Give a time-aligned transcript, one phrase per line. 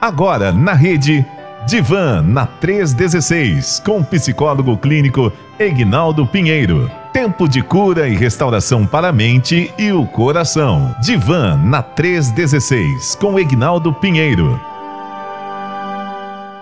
[0.00, 1.24] Agora na rede
[1.66, 6.90] Divan na 316 com o psicólogo clínico Egnaldo Pinheiro.
[7.12, 10.94] Tempo de cura e restauração para a mente e o coração.
[11.02, 14.58] Divan na 316 com Egnaldo Pinheiro.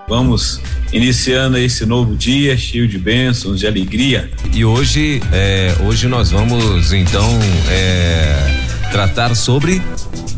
[0.09, 0.61] Vamos
[0.93, 4.31] iniciando esse novo dia cheio de bênçãos, de alegria.
[4.53, 7.29] E hoje, é, hoje nós vamos então
[7.71, 8.58] é,
[8.91, 9.83] tratar sobre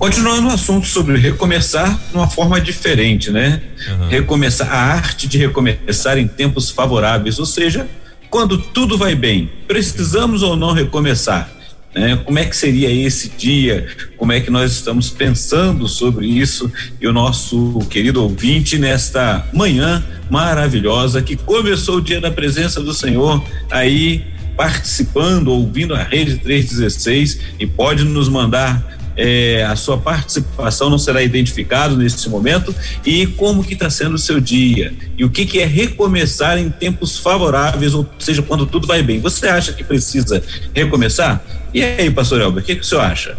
[0.00, 3.60] Continuando o assunto sobre recomeçar de uma forma diferente, né?
[3.86, 4.08] Uhum.
[4.08, 7.86] Recomeçar, a arte de recomeçar em tempos favoráveis, ou seja,
[8.30, 9.50] quando tudo vai bem.
[9.68, 11.50] Precisamos ou não recomeçar?
[11.94, 12.18] Né?
[12.24, 13.86] Como é que seria esse dia?
[14.16, 16.72] Como é que nós estamos pensando sobre isso?
[16.98, 22.94] E o nosso querido ouvinte nesta manhã maravilhosa que começou o dia da presença do
[22.94, 24.24] Senhor aí
[24.60, 31.22] participando, ouvindo a Rede 316 e pode nos mandar é, a sua participação não será
[31.22, 32.74] identificado nesse momento
[33.06, 36.68] e como que está sendo o seu dia e o que que é recomeçar em
[36.68, 39.18] tempos favoráveis, ou seja, quando tudo vai bem.
[39.18, 40.42] Você acha que precisa
[40.74, 41.42] recomeçar?
[41.72, 43.38] E aí, pastor Elber, o que que o senhor acha?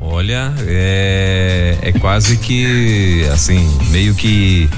[0.00, 4.68] Olha, é, é quase que assim, meio que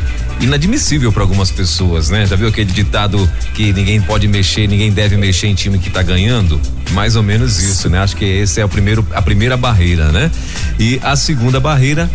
[0.40, 2.26] inadmissível para algumas pessoas, né?
[2.26, 6.02] Já viu aquele ditado que ninguém pode mexer, ninguém deve mexer em time que tá
[6.02, 6.60] ganhando?
[6.92, 7.98] Mais ou menos isso, né?
[7.98, 10.30] Acho que esse é o primeiro, a primeira barreira, né?
[10.78, 12.10] E a segunda barreira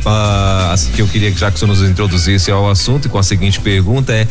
[0.00, 4.26] uh, que eu queria que senhor nos introduzisse ao assunto com a seguinte pergunta é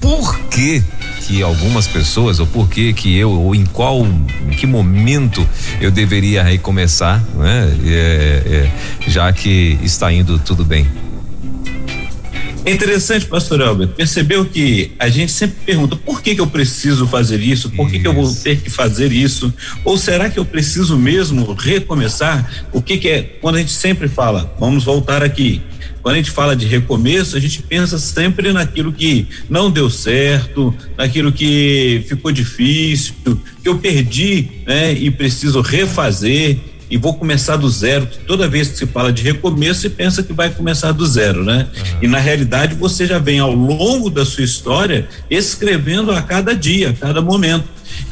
[0.00, 0.82] por que
[1.26, 5.46] que algumas pessoas ou por que que eu ou em qual em que momento
[5.80, 7.76] eu deveria recomeçar, né?
[7.84, 10.86] É, é, já que está indo tudo bem.
[12.64, 17.06] É interessante, pastor Albert, percebeu que a gente sempre pergunta por que que eu preciso
[17.06, 20.44] fazer isso, por que que eu vou ter que fazer isso, ou será que eu
[20.44, 22.66] preciso mesmo recomeçar?
[22.70, 25.62] O que que é, quando a gente sempre fala, vamos voltar aqui,
[26.02, 30.74] quando a gente fala de recomeço, a gente pensa sempre naquilo que não deu certo,
[30.96, 33.14] naquilo que ficou difícil,
[33.62, 36.58] que eu perdi, né, e preciso refazer
[36.90, 38.08] e vou começar do zero.
[38.26, 41.68] Toda vez que se fala de recomeço, você pensa que vai começar do zero, né?
[41.72, 41.98] Uhum.
[42.02, 46.90] E na realidade você já vem ao longo da sua história escrevendo a cada dia,
[46.90, 47.64] a cada momento.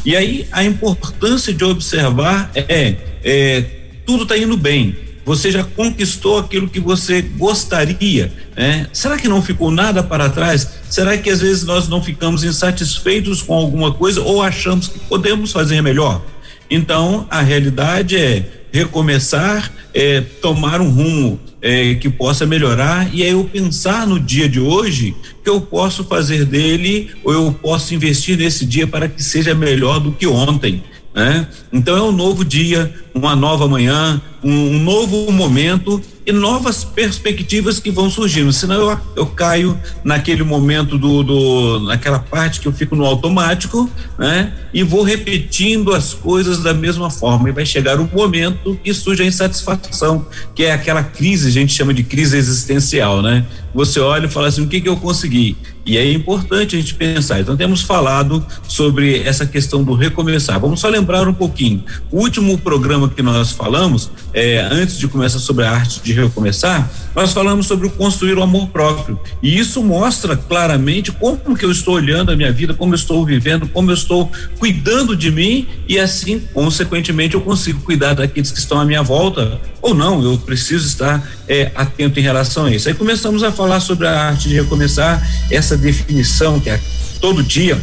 [0.04, 2.94] E aí a importância de observar é,
[3.25, 3.65] é
[4.06, 5.07] tudo está indo bem.
[5.28, 8.87] Você já conquistou aquilo que você gostaria, né?
[8.94, 10.66] Será que não ficou nada para trás?
[10.89, 15.53] Será que às vezes nós não ficamos insatisfeitos com alguma coisa ou achamos que podemos
[15.53, 16.22] fazer melhor?
[16.71, 23.34] Então, a realidade é recomeçar, é, tomar um rumo é, que possa melhorar e é
[23.34, 25.15] eu pensar no dia de hoje
[25.45, 30.00] que eu posso fazer dele ou eu posso investir nesse dia para que seja melhor
[30.00, 30.83] do que ontem.
[31.18, 31.48] Né?
[31.72, 37.80] Então é um novo dia, uma nova manhã, um, um novo momento e novas perspectivas
[37.80, 38.52] que vão surgindo.
[38.52, 43.90] Senão eu, eu caio naquele momento do, do, naquela parte que eu fico no automático,
[44.16, 44.52] né?
[44.72, 47.48] E vou repetindo as coisas da mesma forma.
[47.48, 50.24] E vai chegar um momento que surge a insatisfação,
[50.54, 53.44] que é aquela crise, a gente chama de crise existencial, né?
[53.74, 55.56] Você olha e fala assim: o que, que eu consegui?
[55.88, 57.41] E é importante a gente pensar.
[57.41, 60.60] Então, temos falado sobre essa questão do recomeçar.
[60.60, 61.82] Vamos só lembrar um pouquinho.
[62.12, 66.91] O último programa que nós falamos, é, antes de começar sobre a arte de recomeçar,
[67.18, 69.18] nós falamos sobre o construir o amor próprio.
[69.42, 73.26] E isso mostra claramente como que eu estou olhando a minha vida, como eu estou
[73.26, 78.58] vivendo, como eu estou cuidando de mim e assim, consequentemente, eu consigo cuidar daqueles que
[78.60, 79.60] estão à minha volta.
[79.82, 82.86] Ou não, eu preciso estar é, atento em relação a isso.
[82.86, 86.80] Aí começamos a falar sobre a arte de recomeçar, essa definição que é
[87.20, 87.82] todo dia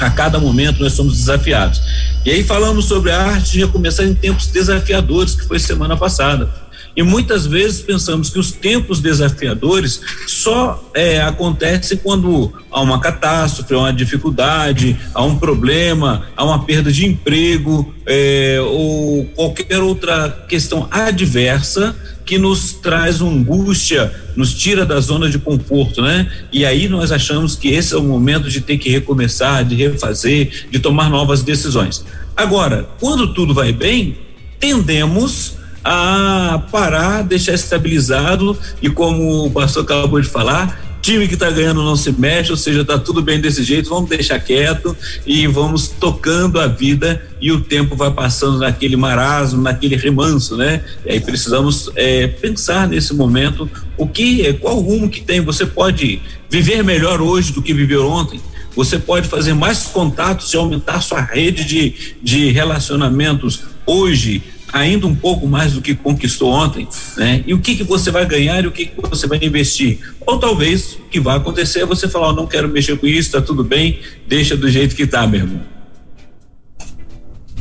[0.00, 1.80] a cada momento nós somos desafiados.
[2.24, 6.63] E aí falamos sobre a arte de recomeçar em tempos desafiadores, que foi semana passada.
[6.96, 13.74] E muitas vezes pensamos que os tempos desafiadores só é, acontecem quando há uma catástrofe,
[13.74, 20.44] há uma dificuldade, há um problema, há uma perda de emprego é, ou qualquer outra
[20.48, 26.30] questão adversa que nos traz angústia, nos tira da zona de conforto, né?
[26.52, 30.66] E aí nós achamos que esse é o momento de ter que recomeçar, de refazer,
[30.70, 32.04] de tomar novas decisões.
[32.36, 34.16] Agora, quando tudo vai bem,
[34.58, 41.50] tendemos a parar, deixar estabilizado e como o pastor acabou de falar, time que está
[41.50, 44.96] ganhando não se mexe, ou seja, está tudo bem desse jeito, vamos deixar quieto
[45.26, 50.82] e vamos tocando a vida e o tempo vai passando naquele marasmo, naquele remanso, né?
[51.04, 55.42] E aí precisamos é, pensar nesse momento o que, qual rumo que tem.
[55.42, 58.40] Você pode viver melhor hoje do que viveu ontem.
[58.74, 64.42] Você pode fazer mais contatos e aumentar sua rede de, de relacionamentos hoje
[64.74, 67.44] ainda um pouco mais do que conquistou ontem, né?
[67.46, 70.00] E o que que você vai ganhar e o que que você vai investir?
[70.26, 73.30] Ou talvez o que vai acontecer é você falar, oh, não quero mexer com isso,
[73.30, 75.60] tá tudo bem, deixa do jeito que tá, meu irmão.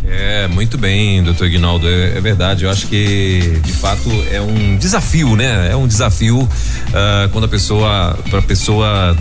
[0.06, 2.66] É, muito bem, doutor Ignaldo, é, é, verdade.
[2.66, 5.72] Eu acho que, de fato, é um desafio, né?
[5.72, 9.16] É um desafio uh, quando a pessoa, para a pessoa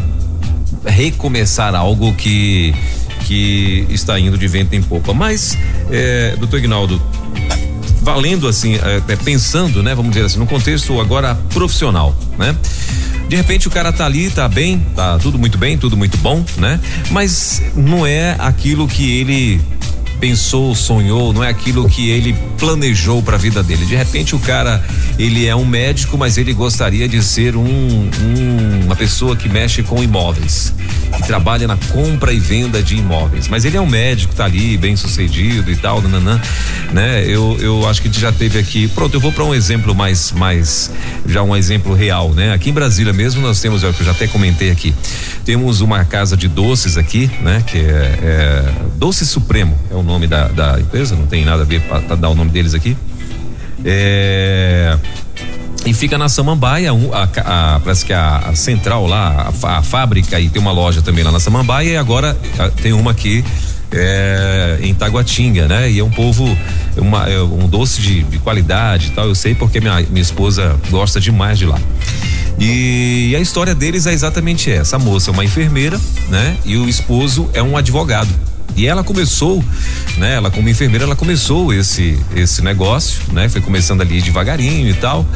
[0.84, 2.74] recomeçar algo que
[3.22, 5.14] que está indo de vento em popa.
[5.14, 5.56] Mas,
[5.90, 7.00] é, doutor Ignaldo,
[8.02, 9.94] valendo assim, é, é, pensando, né?
[9.94, 12.54] Vamos dizer assim, no contexto agora profissional, né?
[13.28, 16.44] De repente o cara tá ali, tá bem, tá tudo muito bem, tudo muito bom,
[16.58, 16.78] né?
[17.10, 19.60] Mas não é aquilo que ele
[20.22, 23.84] pensou, sonhou, não é aquilo que ele planejou para a vida dele.
[23.84, 24.80] De repente o cara,
[25.18, 29.82] ele é um médico, mas ele gostaria de ser um, um, uma pessoa que mexe
[29.82, 30.72] com imóveis,
[31.16, 33.48] que trabalha na compra e venda de imóveis.
[33.48, 36.40] Mas ele é um médico, tá ali, bem sucedido e tal, nananã,
[36.92, 37.24] né?
[37.26, 38.86] Eu, eu acho que já teve aqui.
[38.86, 40.92] Pronto, eu vou para um exemplo mais, mais,
[41.26, 42.52] já um exemplo real, né?
[42.52, 44.94] Aqui em Brasília mesmo nós temos, eu já até comentei aqui,
[45.44, 47.64] temos uma casa de doces aqui, né?
[47.66, 51.62] Que é, é Doce Supremo, é o nome nome da, da empresa, não tem nada
[51.62, 52.96] a ver para dar o nome deles aqui.
[53.84, 54.96] É,
[55.84, 60.38] e fica na Samambaia, a, a, parece que a, a central lá, a, a, fábrica
[60.38, 62.36] e tem uma loja também lá na Samambaia e agora
[62.80, 63.44] tem uma aqui
[63.90, 65.90] é, em Taguatinga, né?
[65.90, 66.56] E é um povo,
[66.96, 70.76] uma, é um doce de, de qualidade e tal, eu sei porque minha, minha esposa
[70.90, 71.78] gosta demais de lá.
[72.58, 74.96] E, a história deles é exatamente essa.
[74.96, 76.56] A moça é uma enfermeira, né?
[76.64, 78.28] E o esposo é um advogado.
[78.76, 79.62] E ela começou,
[80.16, 80.34] né?
[80.34, 83.48] Ela como enfermeira, ela começou esse esse negócio, né?
[83.48, 85.26] Foi começando ali devagarinho e tal,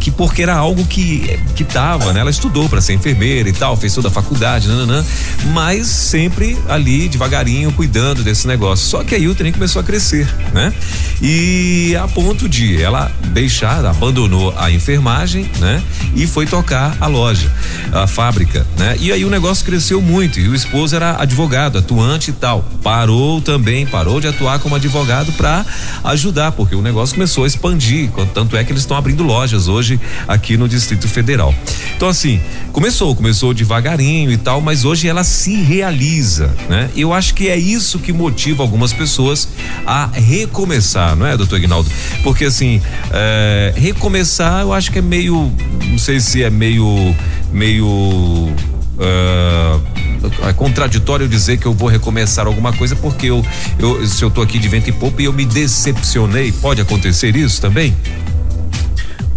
[0.00, 2.20] que porque era algo que que tava, né?
[2.20, 5.04] Ela estudou para ser enfermeira e tal, fez toda a faculdade, nananã,
[5.52, 8.86] mas sempre ali devagarinho cuidando desse negócio.
[8.86, 10.72] Só que aí o trem começou a crescer, né?
[11.20, 15.82] E a ponto de ela deixar, abandonou a enfermagem, né?
[16.14, 17.50] E foi tocar a loja,
[17.92, 18.96] a fábrica, né?
[18.98, 23.40] E aí o negócio cresceu muito e o esposo era advogado, atuante e tal parou
[23.40, 25.66] também, parou de atuar como advogado para
[26.04, 29.98] ajudar, porque o negócio começou a expandir, tanto é que eles estão abrindo lojas hoje
[30.28, 31.52] aqui no Distrito Federal.
[31.96, 32.40] Então assim,
[32.70, 36.88] começou, começou devagarinho e tal, mas hoje ela se realiza, né?
[36.94, 39.48] Eu acho que é isso que motiva algumas pessoas
[39.84, 41.90] a recomeçar, não é, doutor Ignaldo?
[42.22, 42.80] Porque assim,
[43.10, 45.52] é, recomeçar eu acho que é meio,
[45.90, 47.12] não sei se é meio,
[47.52, 48.54] meio
[48.96, 49.78] Uh,
[50.42, 53.44] é contraditório dizer que eu vou recomeçar alguma coisa porque eu,
[53.78, 57.34] eu se eu tô aqui de vento e pouco e eu me decepcionei, pode acontecer
[57.36, 57.96] isso também?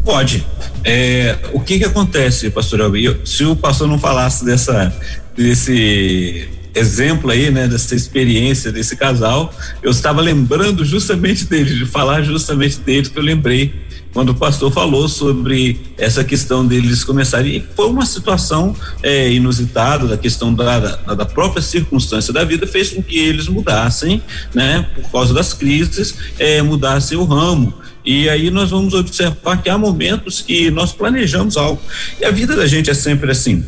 [0.04, 0.46] Pode.
[0.84, 3.20] É, o que que acontece, pastor Elber?
[3.26, 4.94] Se o pastor não falasse dessa
[5.36, 12.22] desse exemplo aí, né, dessa experiência desse casal, eu estava lembrando justamente dele, de falar
[12.22, 13.74] justamente dele que eu lembrei
[14.14, 17.58] quando o pastor falou sobre essa questão deles começarem.
[17.58, 22.66] E foi uma situação é, inusitada, da questão da, da, da, própria circunstância da vida,
[22.66, 24.22] fez com que eles mudassem,
[24.54, 27.74] né, por causa das crises, é, mudassem o ramo.
[28.04, 31.82] E aí nós vamos observar que há momentos que nós planejamos algo.
[32.20, 33.64] E a vida da gente é sempre assim.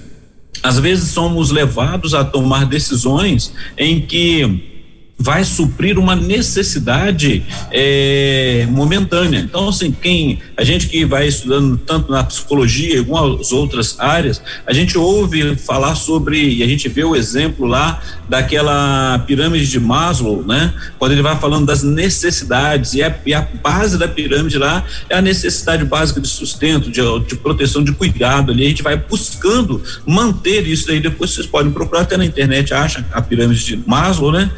[0.63, 4.70] Às vezes somos levados a tomar decisões em que
[5.21, 9.39] vai suprir uma necessidade é, momentânea.
[9.39, 14.39] Então, assim, quem a gente que vai estudando tanto na psicologia e algumas outras áreas,
[14.67, 19.79] a gente ouve falar sobre e a gente vê o exemplo lá daquela pirâmide de
[19.79, 20.71] Maslow, né?
[20.99, 25.15] Quando ele vai falando das necessidades e a, e a base da pirâmide lá é
[25.15, 28.51] a necessidade básica de sustento, de, de proteção, de cuidado.
[28.51, 30.91] Ali a gente vai buscando manter isso.
[30.91, 34.51] Aí depois vocês podem procurar até na internet, acha a pirâmide de Maslow, né?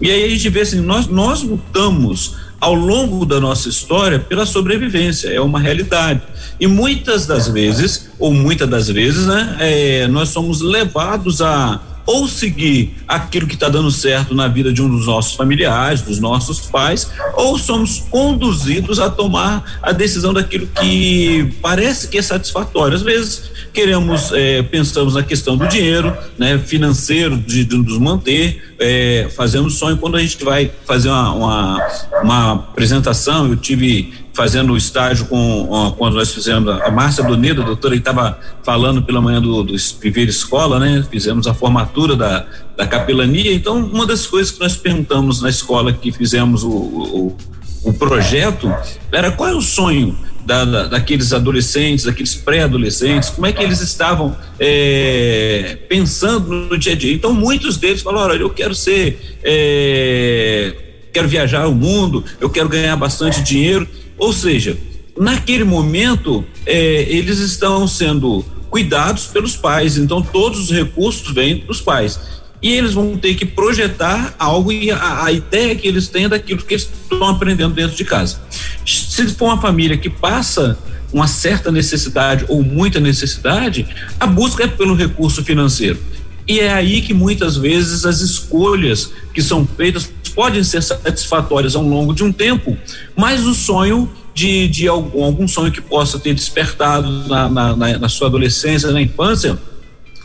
[0.00, 4.44] E aí a gente vê assim, nós, nós lutamos ao longo da nossa história pela
[4.44, 6.22] sobrevivência, é uma realidade.
[6.58, 12.26] E muitas das vezes, ou muitas das vezes, né, é, nós somos levados a ou
[12.26, 16.60] seguir aquilo que está dando certo na vida de um dos nossos familiares, dos nossos
[16.60, 22.96] pais, ou somos conduzidos a tomar a decisão daquilo que parece que é satisfatório.
[22.96, 28.72] Às vezes queremos, é, pensamos na questão do dinheiro, né, financeiro, de, de nos manter,
[28.78, 29.98] é, fazemos sonho.
[29.98, 31.88] Quando a gente vai fazer uma, uma,
[32.22, 37.64] uma apresentação, eu tive fazendo o estágio com quando nós fizemos a Márcia Donida, a
[37.64, 41.04] doutora estava falando pela manhã do, do Viver Escola, né?
[41.10, 43.52] Fizemos a formatura da, da capelania.
[43.52, 47.36] Então, uma das coisas que nós perguntamos na escola que fizemos o, o,
[47.82, 48.72] o projeto
[49.10, 50.16] era qual é o sonho
[50.46, 56.92] da, da, daqueles adolescentes, daqueles pré-adolescentes, como é que eles estavam é, pensando no dia
[56.92, 57.12] a dia.
[57.12, 59.40] Então, muitos deles falaram: olha, eu quero ser.
[59.42, 63.88] É, quero viajar o mundo, eu quero ganhar bastante dinheiro.
[64.16, 64.76] Ou seja,
[65.16, 71.80] naquele momento, é, eles estão sendo cuidados pelos pais, então todos os recursos vêm dos
[71.80, 72.20] pais.
[72.60, 76.28] E eles vão ter que projetar algo e a, a ideia que eles têm é
[76.28, 78.40] daquilo que eles estão aprendendo dentro de casa.
[78.84, 80.76] Se for uma família que passa
[81.12, 83.86] uma certa necessidade ou muita necessidade,
[84.18, 85.98] a busca é pelo recurso financeiro.
[86.46, 91.82] E é aí que muitas vezes as escolhas que são feitas podem ser satisfatórias ao
[91.82, 92.78] longo de um tempo,
[93.16, 98.08] mas o sonho de, de algum, algum sonho que possa ter despertado na, na, na
[98.08, 99.58] sua adolescência, na infância,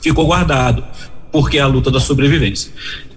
[0.03, 0.83] ficou guardado,
[1.31, 2.71] porque é a luta da sobrevivência.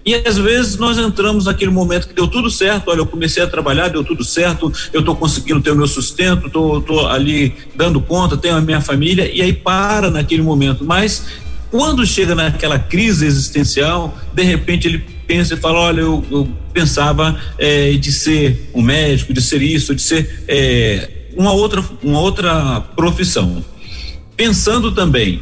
[0.07, 3.47] E às vezes nós entramos naquele momento que deu tudo certo, olha, eu comecei a
[3.47, 8.39] trabalhar, deu tudo certo, eu estou conseguindo ter o meu sustento, estou ali dando conta,
[8.39, 10.83] tenho a minha família, e aí para naquele momento.
[10.83, 11.27] Mas
[11.71, 17.39] quando chega naquela crise existencial, de repente ele pensa e fala: olha, eu, eu pensava
[17.59, 22.81] é, de ser um médico, de ser isso, de ser é, uma, outra, uma outra
[22.95, 23.65] profissão.
[24.37, 25.41] Pensando também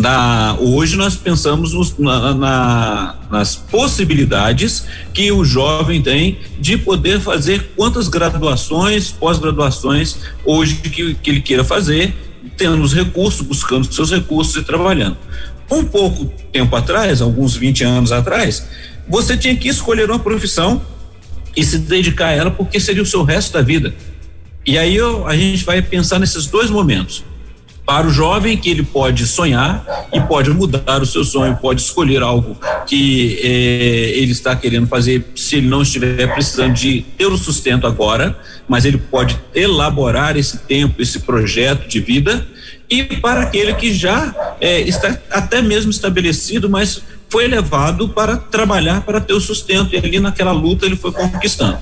[0.00, 7.20] da, hoje nós pensamos nos, na, na, nas possibilidades que o jovem tem de poder
[7.20, 12.14] fazer quantas graduações, pós-graduações hoje que, que ele queira fazer,
[12.56, 15.18] tendo os recursos, buscando seus recursos e trabalhando.
[15.70, 18.66] Um pouco tempo atrás, alguns 20 anos atrás,
[19.10, 20.80] você tinha que escolher uma profissão
[21.56, 23.92] e se dedicar a ela porque seria o seu resto da vida.
[24.64, 27.24] E aí eu, a gente vai pensar nesses dois momentos
[27.84, 32.22] para o jovem que ele pode sonhar e pode mudar o seu sonho, pode escolher
[32.22, 37.36] algo que eh, ele está querendo fazer se ele não estiver precisando de ter o
[37.36, 38.38] sustento agora,
[38.68, 42.46] mas ele pode elaborar esse tempo, esse projeto de vida
[42.88, 49.02] e para aquele que já eh, está até mesmo estabelecido, mas foi levado para trabalhar
[49.02, 51.78] para ter o sustento e ali naquela luta ele foi conquistando.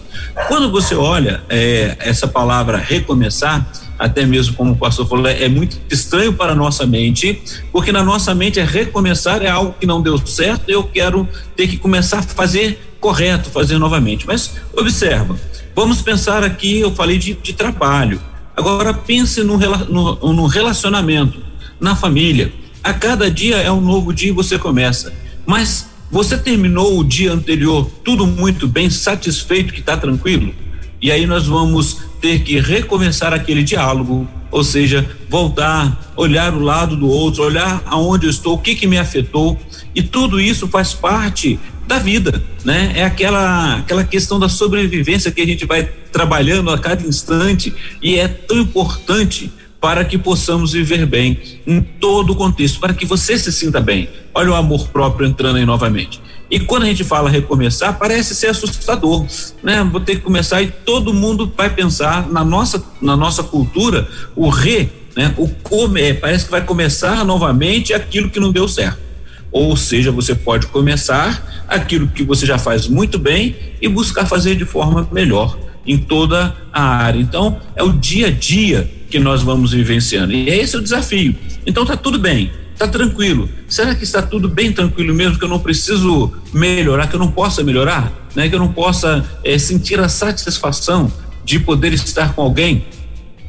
[0.46, 3.66] Quando você olha eh, essa palavra recomeçar
[3.98, 8.04] até mesmo como o pastor falou, é muito estranho para a nossa mente, porque na
[8.04, 12.18] nossa mente é recomeçar, é algo que não deu certo, eu quero ter que começar
[12.18, 14.24] a fazer correto, fazer novamente.
[14.24, 15.36] Mas observa,
[15.74, 18.20] vamos pensar aqui, eu falei de, de trabalho.
[18.56, 21.40] Agora pense no, no, no relacionamento,
[21.80, 22.52] na família.
[22.82, 25.12] A cada dia é um novo dia e você começa.
[25.48, 30.54] Mas você terminou o dia anterior tudo muito bem, satisfeito, que está tranquilo?
[31.00, 36.96] E aí nós vamos ter que recomeçar aquele diálogo, ou seja, voltar, olhar o lado
[36.96, 39.58] do outro, olhar aonde eu estou, o que que me afetou,
[39.94, 42.92] e tudo isso faz parte da vida, né?
[42.94, 48.18] É aquela aquela questão da sobrevivência que a gente vai trabalhando a cada instante e
[48.18, 53.38] é tão importante para que possamos viver bem em todo o contexto, para que você
[53.38, 54.08] se sinta bem.
[54.34, 56.20] Olha o amor próprio entrando aí novamente.
[56.50, 59.26] E quando a gente fala recomeçar, parece ser assustador,
[59.62, 59.86] né?
[59.90, 64.48] Vou ter que começar e todo mundo vai pensar na nossa na nossa cultura o
[64.48, 65.34] re, né?
[65.36, 68.98] O comer, parece que vai começar novamente aquilo que não deu certo.
[69.52, 74.56] Ou seja, você pode começar aquilo que você já faz muito bem e buscar fazer
[74.56, 77.18] de forma melhor em toda a área.
[77.18, 80.32] Então, é o dia a dia que nós vamos vivenciando.
[80.32, 81.34] E esse é o desafio.
[81.66, 83.48] Então tá tudo bem Está tranquilo.
[83.68, 85.36] Será que está tudo bem tranquilo mesmo?
[85.36, 88.48] Que eu não preciso melhorar, que eu não possa melhorar, né?
[88.48, 91.12] Que eu não possa é, sentir a satisfação
[91.44, 92.86] de poder estar com alguém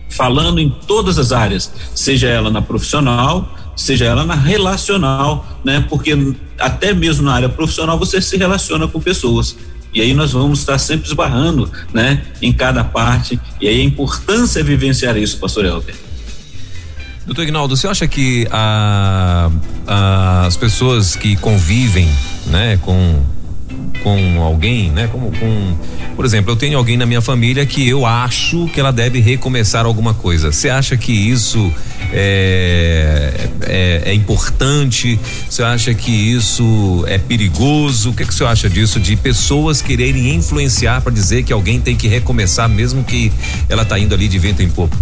[0.10, 5.86] falando em todas as áreas, seja ela na profissional, seja ela na relacional, né?
[5.88, 6.18] Porque
[6.58, 9.56] até mesmo na área profissional você se relaciona com pessoas.
[9.94, 13.40] E aí nós vamos estar sempre esbarrando, né, em cada parte.
[13.60, 15.96] E aí a importância é vivenciar isso, pastor Helder.
[17.26, 19.52] Doutor Ignaldo, você acha que a,
[19.86, 22.10] a, as pessoas que convivem,
[22.48, 23.22] né, com
[24.04, 25.08] com alguém, né?
[25.12, 25.76] Como com,
[26.16, 29.86] por exemplo, eu tenho alguém na minha família que eu acho que ela deve recomeçar
[29.86, 30.52] alguma coisa.
[30.52, 31.72] Você acha que isso
[32.12, 35.20] é, é, é importante?
[35.50, 38.12] Você acha que isso é perigoso?
[38.12, 41.96] O que, que você acha disso de pessoas quererem influenciar para dizer que alguém tem
[41.96, 43.32] que recomeçar mesmo que
[43.68, 44.98] ela tá indo ali de vento em popa?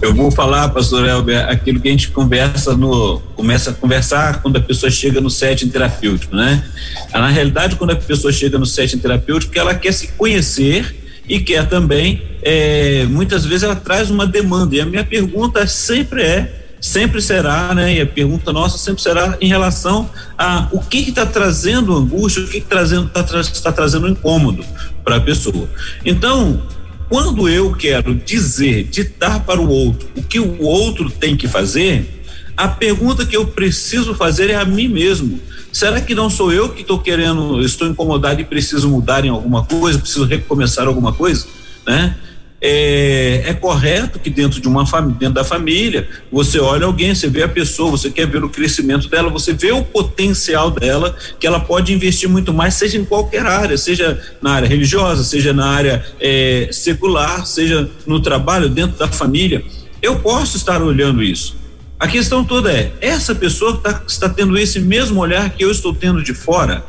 [0.00, 3.20] Eu vou falar, pastor Elber, aquilo que a gente conversa no.
[3.34, 6.64] começa a conversar quando a pessoa chega no setting terapêutico, né?
[7.12, 10.94] Na realidade, quando a pessoa chega no setting terapêutico, ela quer se conhecer
[11.28, 14.76] e quer também, é, muitas vezes ela traz uma demanda.
[14.76, 17.94] E a minha pergunta sempre é, sempre será, né?
[17.94, 22.46] E a pergunta nossa sempre será em relação a o que está trazendo angústia, o
[22.46, 23.24] que, que trazendo está
[23.62, 24.64] tá trazendo incômodo
[25.04, 25.68] para a pessoa.
[26.04, 26.62] Então,
[27.08, 32.22] quando eu quero dizer, ditar para o outro o que o outro tem que fazer,
[32.56, 35.40] a pergunta que eu preciso fazer é a mim mesmo.
[35.72, 39.64] Será que não sou eu que estou querendo, estou incomodado e preciso mudar em alguma
[39.64, 41.46] coisa, preciso recomeçar alguma coisa,
[41.86, 42.16] né?
[42.60, 47.44] É, é, correto que dentro de uma dentro da família você olha alguém, você vê
[47.44, 51.60] a pessoa, você quer ver o crescimento dela, você vê o potencial dela, que ela
[51.60, 56.04] pode investir muito mais, seja em qualquer área, seja na área religiosa, seja na área
[56.20, 59.62] é, secular, seja no trabalho, dentro da família.
[60.02, 61.56] Eu posso estar olhando isso.
[61.98, 65.94] A questão toda é: essa pessoa tá, está tendo esse mesmo olhar que eu estou
[65.94, 66.84] tendo de fora?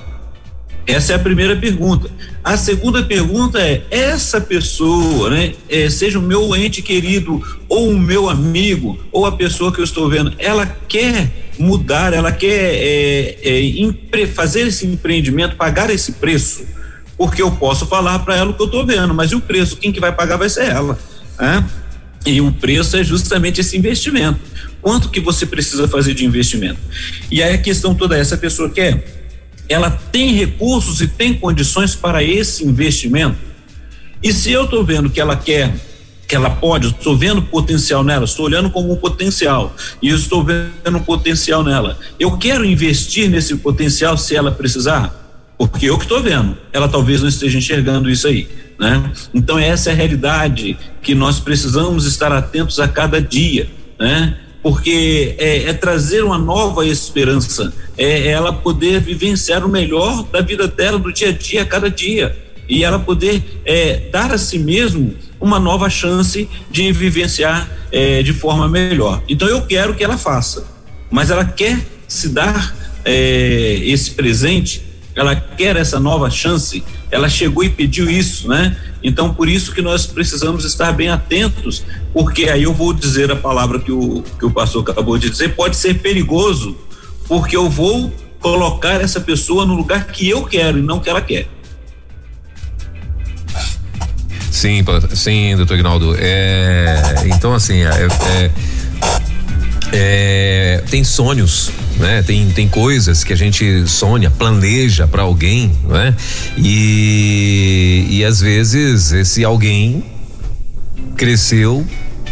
[0.89, 2.09] Essa é a primeira pergunta.
[2.43, 7.99] A segunda pergunta é: essa pessoa, né, é, seja o meu ente querido, ou o
[7.99, 11.29] meu amigo, ou a pessoa que eu estou vendo, ela quer
[11.59, 16.65] mudar, ela quer é, é, fazer esse empreendimento, pagar esse preço?
[17.15, 19.77] Porque eu posso falar para ela o que eu estou vendo, mas e o preço?
[19.77, 20.97] Quem que vai pagar vai ser ela.
[21.39, 21.63] Né?
[22.25, 24.39] E o preço é justamente esse investimento.
[24.81, 26.79] Quanto que você precisa fazer de investimento?
[27.29, 29.18] E aí a questão toda é, essa pessoa quer,
[29.69, 33.37] ela tem recursos e tem condições para esse investimento?
[34.21, 35.73] E se eu estou vendo que ela quer,
[36.27, 40.99] que ela pode, estou vendo potencial nela, estou olhando como um potencial e estou vendo
[41.05, 41.97] potencial nela.
[42.19, 45.15] Eu quero investir nesse potencial se ela precisar,
[45.57, 48.47] porque eu que estou vendo, ela talvez não esteja enxergando isso aí.
[48.79, 49.11] Né?
[49.33, 54.37] Então essa é a realidade que nós precisamos estar atentos a cada dia, né?
[54.61, 60.41] Porque é, é trazer uma nova esperança, é, é ela poder vivenciar o melhor da
[60.41, 62.35] vida dela do dia a dia, a cada dia,
[62.67, 68.33] e ela poder é, dar a si mesmo uma nova chance de vivenciar é, de
[68.33, 69.23] forma melhor.
[69.27, 70.67] Então eu quero que ela faça,
[71.09, 72.75] mas ela quer se dar
[73.05, 74.83] é, esse presente,
[75.19, 78.75] ela quer essa nova chance ela chegou e pediu isso, né?
[79.03, 81.83] Então, por isso que nós precisamos estar bem atentos,
[82.13, 85.55] porque aí eu vou dizer a palavra que o, que o pastor acabou de dizer,
[85.55, 86.77] pode ser perigoso,
[87.27, 91.21] porque eu vou colocar essa pessoa no lugar que eu quero e não que ela
[91.21, 91.47] quer.
[94.51, 94.83] Sim,
[95.13, 96.15] sim, doutor Ignaldo.
[96.17, 98.51] É, então, assim, é, é,
[99.93, 102.23] é tem sonhos né?
[102.23, 106.15] Tem, tem coisas que a gente sonha, planeja para alguém, né?
[106.57, 110.03] E, e às vezes esse alguém
[111.15, 111.85] cresceu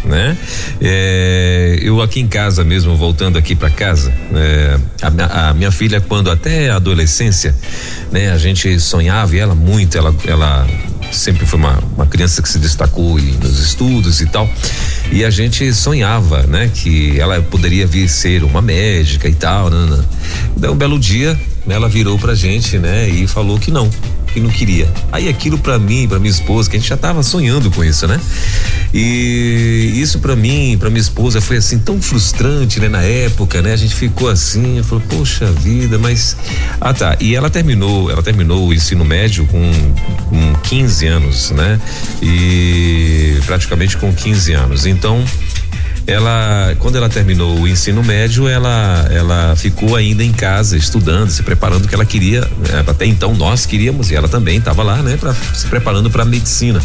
[0.03, 0.37] né?
[0.81, 6.01] É, eu aqui em casa mesmo, voltando aqui para casa, é, a, a, minha filha
[6.01, 7.55] quando até a adolescência,
[8.11, 8.31] né?
[8.31, 10.67] A gente sonhava e ela muito, ela, ela
[11.11, 14.49] sempre foi uma, uma criança que se destacou nos estudos e tal.
[15.11, 19.69] E a gente sonhava, né, que ela poderia vir ser uma médica e tal.
[19.69, 20.03] Né.
[20.55, 23.89] Daí um belo dia, ela virou pra gente, né, e falou que não,
[24.37, 24.87] que não queria.
[25.11, 28.07] Aí aquilo para mim, para minha esposa, que a gente já tava sonhando com isso,
[28.07, 28.19] né?
[28.93, 33.73] E isso para mim, para minha esposa foi assim tão frustrante, né, na época, né?
[33.73, 36.37] A gente ficou assim, falou, poxa vida, mas
[36.79, 37.17] ah tá.
[37.19, 39.71] E ela terminou, ela terminou o ensino médio com,
[40.29, 41.79] com 15 anos, né?
[42.21, 44.85] E praticamente com 15 anos.
[44.85, 45.23] Então,
[46.07, 51.43] ela quando ela terminou o ensino médio ela ela ficou ainda em casa estudando se
[51.43, 55.17] preparando que ela queria né, até então nós queríamos e ela também estava lá né
[55.17, 56.81] para se preparando para medicina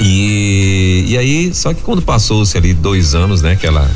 [0.00, 3.90] e, e aí só que quando passou-se ali dois anos né que ela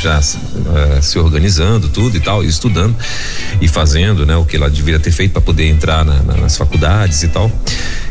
[0.00, 2.96] já uh, se organizando tudo e tal, estudando
[3.60, 6.56] e fazendo, né, o que ela deveria ter feito para poder entrar na, na, nas
[6.56, 7.50] faculdades e tal.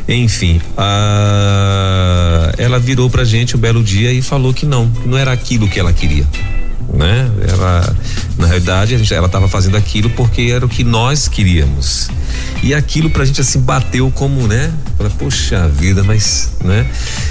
[0.09, 5.17] Enfim, uh, ela virou pra gente um belo dia e falou que não, que não
[5.17, 6.25] era aquilo que ela queria
[6.93, 7.29] né?
[7.47, 7.95] Ela,
[8.37, 12.09] na realidade, a gente, ela estava fazendo aquilo porque era o que nós queríamos.
[12.63, 14.71] E aquilo pra gente assim bateu como, né?
[14.97, 16.85] Fala, poxa vida, mas, né?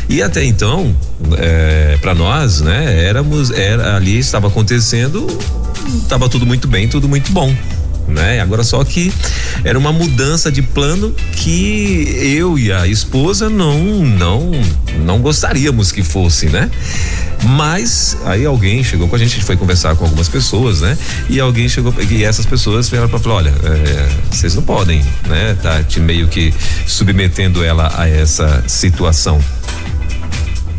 [0.08, 0.94] E até então,
[1.36, 3.04] é, para nós, né?
[3.04, 5.26] Éramos, era ali estava acontecendo,
[6.02, 7.54] estava tudo muito bem, tudo muito bom
[8.08, 8.40] né?
[8.40, 9.12] Agora só que
[9.64, 14.50] era uma mudança de plano que eu e a esposa não não
[15.04, 16.70] não gostaríamos que fosse, né?
[17.44, 20.98] Mas aí alguém chegou com a gente, a gente foi conversar com algumas pessoas, né?
[21.28, 25.56] E alguém chegou e essas pessoas vieram para falar, olha, é, vocês não podem, né?
[25.62, 26.52] Tá te meio que
[26.86, 29.40] submetendo ela a essa situação.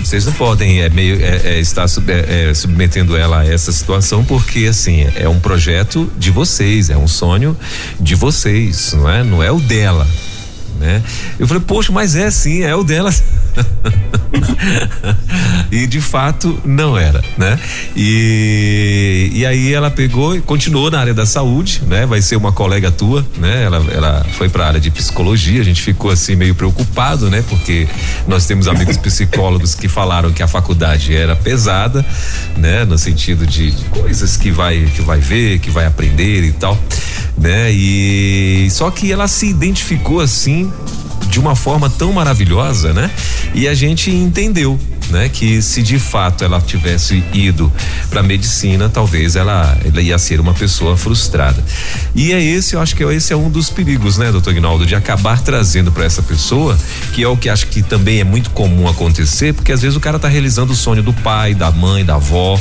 [0.03, 3.71] Vocês não podem é, meio, é, é, estar sub, é, é, submetendo ela a essa
[3.71, 7.55] situação porque assim é um projeto de vocês, é um sonho
[7.99, 9.23] de vocês, não é?
[9.23, 10.07] Não é o dela,
[10.79, 11.03] né?
[11.37, 13.13] Eu falei, poxa, mas é sim, é o dela.
[15.71, 17.59] e de fato não era, né?
[17.95, 22.05] E, e aí ela pegou e continuou na área da saúde, né?
[22.05, 23.63] Vai ser uma colega tua, né?
[23.63, 27.43] Ela, ela foi para a área de psicologia, a gente ficou assim meio preocupado, né?
[27.49, 27.87] Porque
[28.27, 32.05] nós temos amigos psicólogos que falaram que a faculdade era pesada,
[32.57, 32.85] né?
[32.85, 36.77] No sentido de, coisas que vai que vai ver, que vai aprender e tal,
[37.37, 37.71] né?
[37.71, 40.68] E só que ela se identificou assim
[41.29, 43.09] de uma forma tão maravilhosa, né?
[43.53, 44.79] E a gente entendeu,
[45.09, 45.29] né?
[45.29, 47.71] Que se de fato ela tivesse ido
[48.09, 51.63] para medicina, talvez ela, ela ia ser uma pessoa frustrada.
[52.15, 54.95] E é esse, eu acho que esse é um dos perigos, né, doutor Guinaldo, de
[54.95, 56.77] acabar trazendo para essa pessoa,
[57.13, 59.99] que é o que acho que também é muito comum acontecer, porque às vezes o
[59.99, 62.59] cara tá realizando o sonho do pai, da mãe, da avó,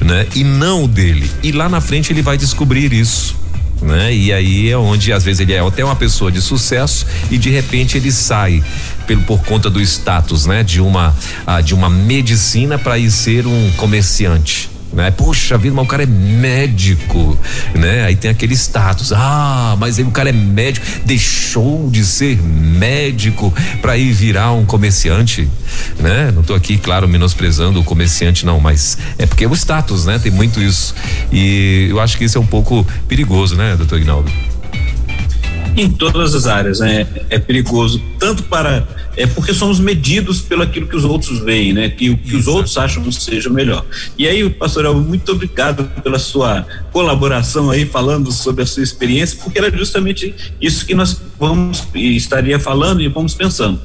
[0.00, 0.26] né?
[0.34, 1.30] E não o dele.
[1.42, 3.41] E lá na frente ele vai descobrir isso
[3.82, 4.14] né?
[4.14, 7.50] E aí é onde às vezes ele é até uma pessoa de sucesso e de
[7.50, 8.62] repente ele sai
[9.06, 10.62] pelo por conta do status, né?
[10.62, 11.14] De uma
[11.46, 15.10] ah, de uma medicina para ir ser um comerciante né?
[15.10, 17.38] Poxa vida, mas o cara é médico,
[17.74, 18.04] né?
[18.04, 23.52] Aí tem aquele status, ah, mas aí o cara é médico, deixou de ser médico
[23.80, 25.48] para ir virar um comerciante,
[25.98, 26.30] né?
[26.34, 30.18] Não tô aqui, claro, menosprezando o comerciante não, mas é porque é o status, né?
[30.18, 30.94] Tem muito isso
[31.32, 34.51] e eu acho que isso é um pouco perigoso, né, doutor Ignaldo?
[35.76, 37.06] Em todas as áreas, né?
[37.30, 41.90] É perigoso tanto para é porque somos medidos pelo aquilo que os outros veem, né?
[41.90, 43.84] Que o que os outros acham seja melhor.
[44.16, 49.58] E aí, pastor muito obrigado pela sua colaboração aí falando sobre a sua experiência, porque
[49.58, 53.80] era justamente isso que nós vamos estaria falando e vamos pensando.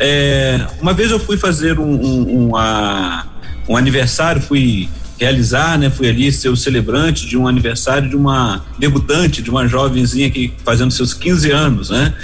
[0.00, 3.26] É, uma vez eu fui fazer um, um, uma,
[3.68, 5.90] um aniversário, fui realizar, né?
[5.90, 10.52] Fui ali ser o celebrante de um aniversário de uma debutante, de uma jovenzinha que
[10.64, 12.14] fazendo seus 15 anos, né?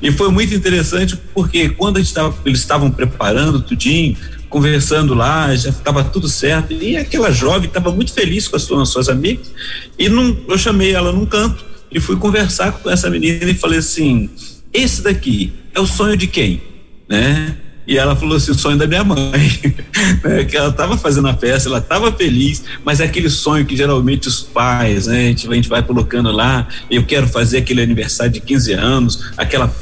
[0.00, 4.16] E foi muito interessante porque quando tava, eles estavam preparando tudinho,
[4.48, 6.72] conversando lá, já estava tudo certo.
[6.72, 9.52] E aquela jovem estava muito feliz com as suas, suas amigas.
[9.98, 13.80] E num, eu chamei ela num canto e fui conversar com essa menina e falei
[13.80, 14.30] assim:
[14.72, 16.62] esse daqui é o sonho de quem?
[17.08, 17.56] Né?
[17.88, 19.24] E ela falou assim: o sonho da minha mãe.
[20.22, 20.44] né?
[20.44, 24.28] Que ela estava fazendo a festa, ela estava feliz, mas é aquele sonho que geralmente
[24.28, 25.20] os pais, né?
[25.20, 29.30] A gente, a gente vai colocando lá, eu quero fazer aquele aniversário de 15 anos,
[29.38, 29.72] aquela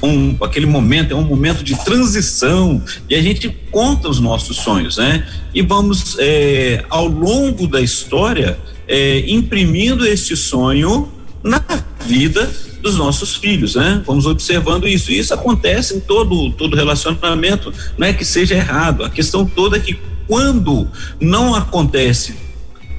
[0.40, 2.80] aquele momento, é um momento de transição.
[3.10, 5.26] E a gente conta os nossos sonhos, né?
[5.52, 11.15] E vamos, é, ao longo da história, é, imprimindo este sonho
[11.46, 11.62] na
[12.04, 12.50] vida
[12.82, 14.02] dos nossos filhos, né?
[14.04, 15.10] Vamos observando isso.
[15.10, 19.04] E isso acontece em todo todo relacionamento, não é que seja errado.
[19.04, 20.88] A questão toda é que quando
[21.20, 22.34] não acontece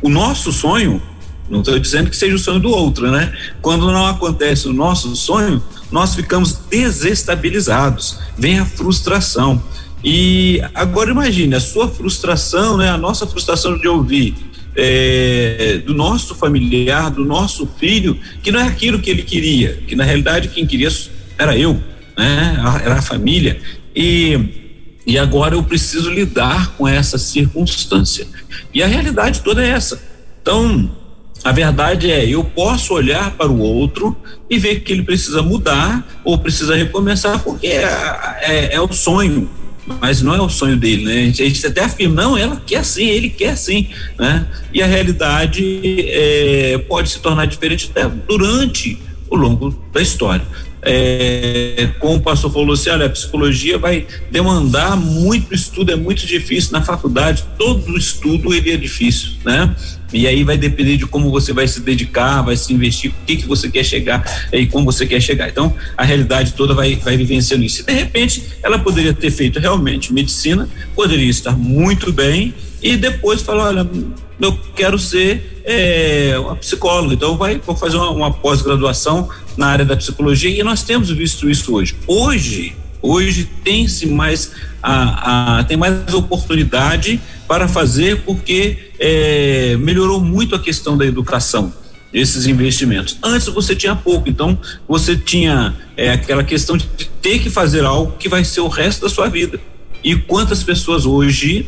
[0.01, 1.01] o nosso sonho,
[1.49, 3.33] não estou dizendo que seja o sonho do outro, né?
[3.61, 9.61] Quando não acontece o nosso sonho, nós ficamos desestabilizados, vem a frustração.
[10.03, 12.89] E agora imagine a sua frustração, né?
[12.89, 14.46] A nossa frustração de ouvir
[14.77, 19.95] é, do nosso familiar, do nosso filho, que não é aquilo que ele queria, que
[19.95, 20.89] na realidade quem queria
[21.37, 21.81] era eu,
[22.15, 22.55] né?
[22.85, 23.59] Era a família.
[23.95, 24.39] E,
[25.05, 28.27] e agora eu preciso lidar com essa circunstância.
[28.71, 29.99] E a realidade toda é essa.
[30.41, 30.91] Então,
[31.43, 34.15] a verdade é, eu posso olhar para o outro
[34.49, 39.49] e ver que ele precisa mudar ou precisa recomeçar, porque é, é, é o sonho
[40.01, 41.13] mas não é o sonho dele, né?
[41.13, 43.87] A gente, a gente até afirma, não, ela quer sim, ele quer sim,
[44.19, 44.45] né?
[44.73, 50.45] E a realidade é, pode se tornar diferente até durante o longo da história.
[50.89, 56.25] É, como o pastor falou assim, olha, a psicologia vai demandar muito estudo, é muito
[56.25, 59.75] difícil na faculdade, todo estudo ele é difícil, né?
[60.13, 63.35] E aí vai depender de como você vai se dedicar, vai se investir, o que
[63.35, 64.23] que você quer chegar
[64.53, 65.49] e como você quer chegar.
[65.49, 67.81] Então, a realidade toda vai, vai vivenciando isso.
[67.81, 73.41] E de repente, ela poderia ter feito realmente medicina, poderia estar muito bem e depois
[73.41, 73.89] falar, olha,
[74.39, 79.85] eu quero ser é, uma psicóloga, então vai, vou fazer uma, uma pós-graduação na área
[79.85, 81.95] da psicologia e nós temos visto isso hoje.
[82.05, 90.55] Hoje, hoje tem-se mais a, a, tem mais oportunidade para fazer porque é, melhorou muito
[90.55, 91.73] a questão da educação
[92.13, 93.17] esses investimentos.
[93.21, 96.87] Antes você tinha pouco, então você tinha é, aquela questão de
[97.21, 99.59] ter que fazer algo que vai ser o resto da sua vida.
[100.03, 101.67] E quantas pessoas hoje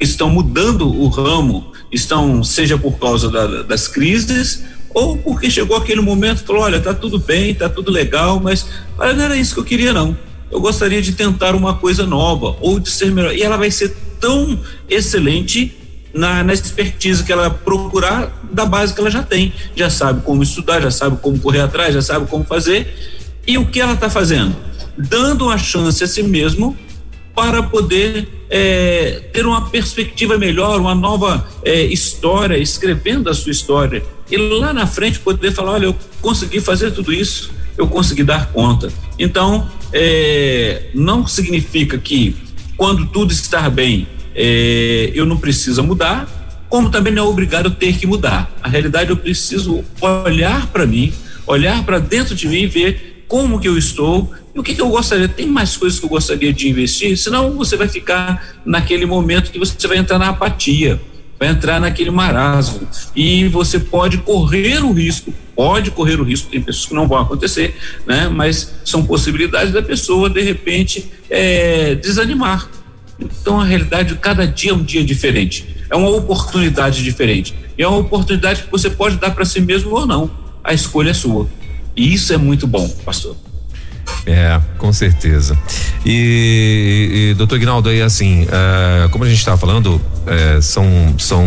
[0.00, 6.00] estão mudando o ramo, estão seja por causa da, das crises ou porque chegou aquele
[6.00, 8.66] momento falou, olha, tá tudo bem, tá tudo legal, mas
[8.98, 10.16] olha, não era isso que eu queria não.
[10.50, 13.34] Eu gostaria de tentar uma coisa nova ou de ser melhor.
[13.34, 15.76] E ela vai ser tão excelente
[16.14, 19.52] na, na expertise que ela procurar da base que ela já tem.
[19.76, 22.94] Já sabe como estudar, já sabe como correr atrás, já sabe como fazer.
[23.46, 24.56] E o que ela está fazendo?
[24.98, 26.76] dando a chance a si mesmo
[27.38, 34.02] para poder é, ter uma perspectiva melhor, uma nova é, história, escrevendo a sua história.
[34.28, 38.50] E lá na frente poder falar: olha, eu consegui fazer tudo isso, eu consegui dar
[38.50, 38.92] conta.
[39.16, 42.34] Então, é, não significa que
[42.76, 47.70] quando tudo está bem, é, eu não preciso mudar, como também não é obrigado a
[47.70, 48.50] ter que mudar.
[48.60, 51.12] A realidade eu preciso olhar para mim,
[51.46, 54.28] olhar para dentro de mim e ver como que eu estou
[54.60, 55.28] o que, que eu gostaria.
[55.28, 59.58] Tem mais coisas que eu gostaria de investir, senão você vai ficar naquele momento que
[59.58, 61.00] você vai entrar na apatia,
[61.38, 66.60] vai entrar naquele marasmo e você pode correr o risco, pode correr o risco, tem
[66.60, 68.28] pessoas que não vão acontecer, né?
[68.28, 72.68] Mas são possibilidades da pessoa de repente é, desanimar.
[73.20, 77.54] Então a realidade cada dia é um dia diferente é uma oportunidade diferente.
[77.76, 80.30] E é uma oportunidade que você pode dar para si mesmo ou não.
[80.62, 81.48] A escolha é sua.
[81.96, 83.36] E isso é muito bom, pastor.
[84.26, 85.58] É, com certeza.
[86.04, 90.86] E, e doutor Ignaldo, aí assim, uh, como a gente estava falando, uh, são,
[91.18, 91.46] são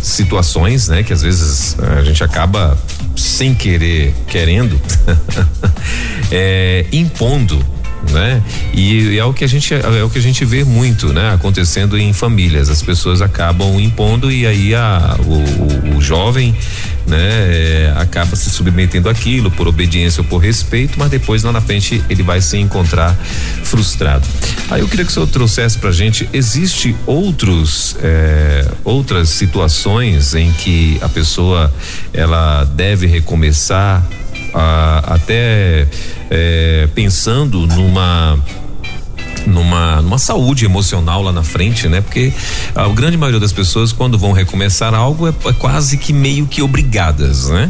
[0.00, 2.78] situações, né, que às vezes uh, a gente acaba
[3.16, 4.80] sem querer, querendo,
[6.30, 7.64] é, impondo
[8.10, 8.42] né?
[8.74, 11.32] E, é o que a gente é o que a gente vê muito, né?
[11.32, 16.54] Acontecendo em famílias, as pessoas acabam impondo e aí a, o, o, o jovem,
[17.06, 17.18] né?
[17.18, 22.02] É, acaba se submetendo àquilo por obediência ou por respeito, mas depois lá na frente
[22.08, 23.14] ele vai se encontrar
[23.62, 24.26] frustrado.
[24.70, 30.50] Aí eu queria que o senhor trouxesse pra gente, existe outros é, outras situações em
[30.52, 31.72] que a pessoa
[32.12, 34.06] ela deve recomeçar
[34.54, 35.86] até
[36.30, 38.38] é, pensando numa
[39.46, 42.00] numa, numa saúde emocional lá na frente, né?
[42.00, 42.32] Porque
[42.74, 46.62] a grande maioria das pessoas, quando vão recomeçar algo, é, é, quase que meio que
[46.62, 47.68] obrigadas, né?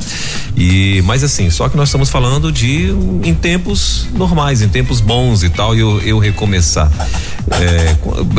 [0.56, 2.90] E, mas assim, só que nós estamos falando de
[3.24, 6.90] em tempos normais, em tempos bons e tal, e eu, eu recomeçar.
[7.50, 7.96] É,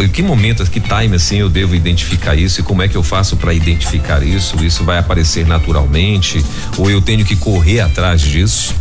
[0.08, 3.36] que momento, que time assim eu devo identificar isso e como é que eu faço
[3.36, 4.64] para identificar isso?
[4.64, 6.44] Isso vai aparecer naturalmente
[6.78, 8.74] ou eu tenho que correr atrás disso?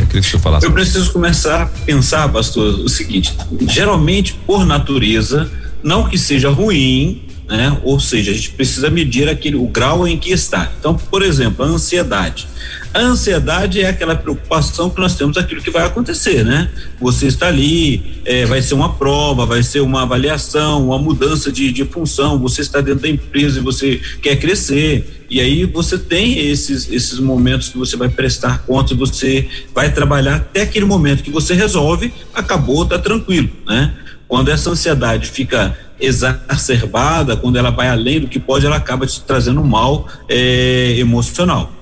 [0.00, 0.66] Eu queria que falasse.
[0.66, 3.34] Eu preciso começar a pensar, pastor, o seguinte:
[3.68, 5.50] geralmente, por natureza,
[5.82, 7.78] não que seja ruim, né?
[7.82, 10.70] Ou seja, a gente precisa medir aquele o grau em que está.
[10.78, 12.46] Então, por exemplo, a ansiedade.
[12.94, 16.70] A ansiedade é aquela preocupação que nós temos aquilo que vai acontecer, né?
[17.00, 21.72] Você está ali, é, vai ser uma prova, vai ser uma avaliação, uma mudança de,
[21.72, 25.24] de função, você está dentro da empresa e você quer crescer.
[25.30, 30.36] E aí você tem esses, esses momentos que você vai prestar conta, você vai trabalhar
[30.36, 33.94] até aquele momento que você resolve, acabou, tá tranquilo, né?
[34.28, 39.20] Quando essa ansiedade fica exacerbada, quando ela vai além do que pode, ela acaba te
[39.22, 41.72] trazendo mal é, emocional.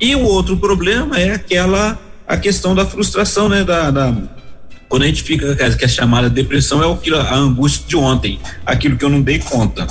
[0.00, 3.64] E o outro problema é aquela a questão da frustração, né?
[3.64, 4.16] Da, da
[4.88, 8.40] quando a gente fica que é chamada depressão é o que a angústia de ontem,
[8.66, 9.86] aquilo que eu não dei conta.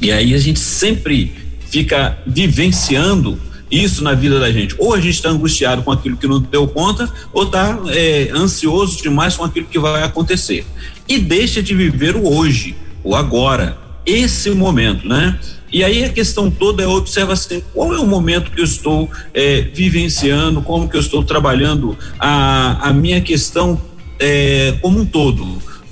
[0.00, 1.32] E aí a gente sempre
[1.70, 4.74] fica vivenciando isso na vida da gente.
[4.78, 9.00] Ou a gente está angustiado com aquilo que não deu conta, ou está é, ansioso
[9.00, 10.66] demais com aquilo que vai acontecer.
[11.08, 15.38] E deixa de viver o hoje, o agora, esse momento, né?
[15.72, 19.10] E aí a questão toda é observar assim, qual é o momento que eu estou
[19.32, 23.80] é, vivenciando, como que eu estou trabalhando a, a minha questão
[24.18, 25.46] é, como um todo.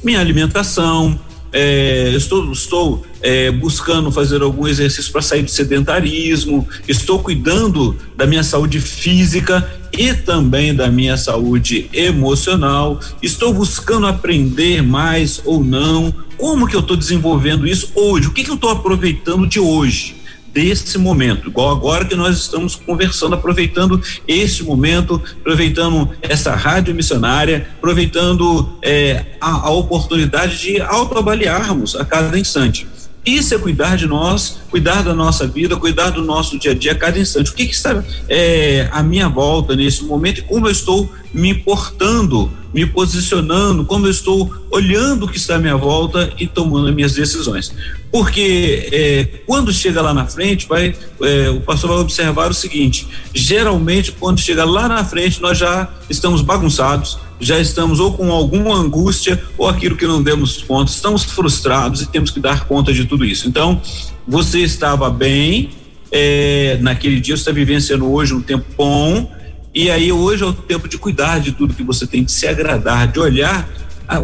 [0.05, 1.19] Minha alimentação,
[1.53, 8.27] é, estou, estou é, buscando fazer algum exercício para sair do sedentarismo, estou cuidando da
[8.27, 16.15] minha saúde física e também da minha saúde emocional, estou buscando aprender mais ou não,
[16.41, 20.17] como que eu estou desenvolvendo isso hoje, o que, que eu estou aproveitando de hoje
[20.53, 27.69] desse momento, igual agora que nós estamos conversando, aproveitando esse momento, aproveitando essa rádio missionária,
[27.77, 32.87] aproveitando é, a, a oportunidade de autoavaliarmos a cada instante.
[33.25, 36.93] Isso é cuidar de nós, cuidar da nossa vida, cuidar do nosso dia a dia
[36.93, 37.51] a cada instante.
[37.51, 41.51] O que, que está é, à minha volta nesse momento e como eu estou me
[41.51, 46.89] importando, me posicionando, como eu estou olhando o que está à minha volta e tomando
[46.89, 47.73] as minhas decisões.
[48.11, 53.07] Porque é, quando chega lá na frente, vai, é, o pastor vai observar o seguinte:
[53.35, 58.75] geralmente, quando chega lá na frente, nós já estamos bagunçados, já estamos ou com alguma
[58.77, 63.07] angústia ou aquilo que não demos conta, estamos frustrados e temos que dar conta de
[63.07, 63.49] tudo isso.
[63.49, 63.81] Então,
[64.29, 65.71] você estava bem,
[66.13, 69.31] é, naquele dia, você está vivenciando hoje um tempo bom,
[69.75, 72.47] e aí hoje é o tempo de cuidar de tudo que você tem, de se
[72.47, 73.69] agradar, de olhar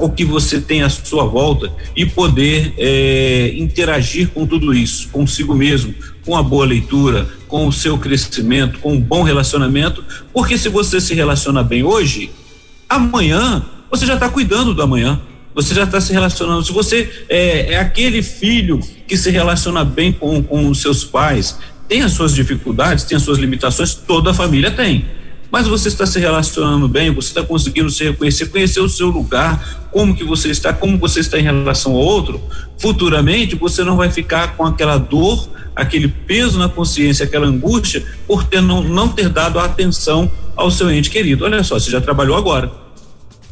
[0.00, 5.55] o que você tem à sua volta e poder é, interagir com tudo isso, consigo
[5.55, 10.68] mesmo, com a boa leitura, com o seu crescimento, com um bom relacionamento, porque se
[10.68, 12.31] você se relaciona bem hoje,
[12.88, 15.20] Amanhã, você já está cuidando do amanhã.
[15.55, 16.64] Você já está se relacionando.
[16.64, 21.59] Se você é, é, aquele filho que se relaciona bem com, com os seus pais,
[21.88, 25.07] tem as suas dificuldades, tem as suas limitações, toda a família tem
[25.51, 29.88] mas você está se relacionando bem, você está conseguindo se reconhecer, conhecer o seu lugar,
[29.92, 32.40] como que você está, como você está em relação ao outro,
[32.79, 38.45] futuramente você não vai ficar com aquela dor, aquele peso na consciência, aquela angústia por
[38.45, 41.45] ter não, não ter dado atenção ao seu ente querido.
[41.45, 42.73] Olha só, você já trabalhou agora.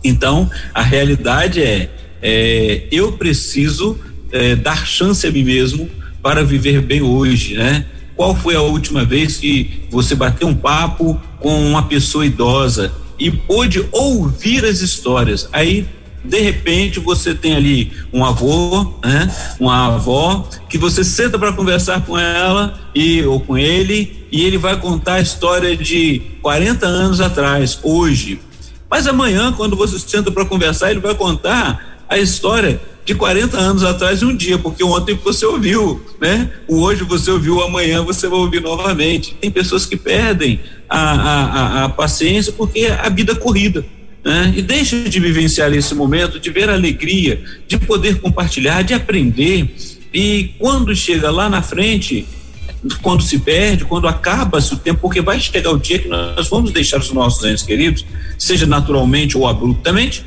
[0.03, 1.91] Então, a realidade é,
[2.23, 3.99] é eu preciso
[4.33, 5.89] é, dar chance a mim mesmo
[6.23, 7.85] para viver bem hoje, né?
[8.17, 13.31] Qual foi a última vez que você bateu um papo com uma pessoa idosa e
[13.31, 15.49] pôde ouvir as histórias?
[15.53, 15.87] Aí,
[16.25, 19.31] de repente, você tem ali um avô, né?
[19.61, 24.57] Uma avó que você senta para conversar com ela e ou com ele e ele
[24.57, 28.41] vai contar a história de 40 anos atrás, hoje.
[28.89, 33.85] Mas amanhã, quando você senta para conversar, ele vai contar a história de 40 anos
[33.85, 36.51] atrás um dia, porque ontem você ouviu, né?
[36.67, 39.37] O hoje você ouviu, amanhã você vai ouvir novamente.
[39.39, 43.85] Tem pessoas que perdem a, a, a, a paciência porque a vida é corrida.
[44.25, 44.55] Né?
[44.57, 49.75] E deixa de vivenciar esse momento, de ver a alegria, de poder compartilhar, de aprender.
[50.13, 52.27] E quando chega lá na frente,
[53.03, 56.73] quando se perde, quando acaba-se o tempo, porque vai chegar o dia que nós vamos
[56.73, 58.05] deixar os nossos entes queridos,
[58.39, 60.25] seja naturalmente ou abruptamente,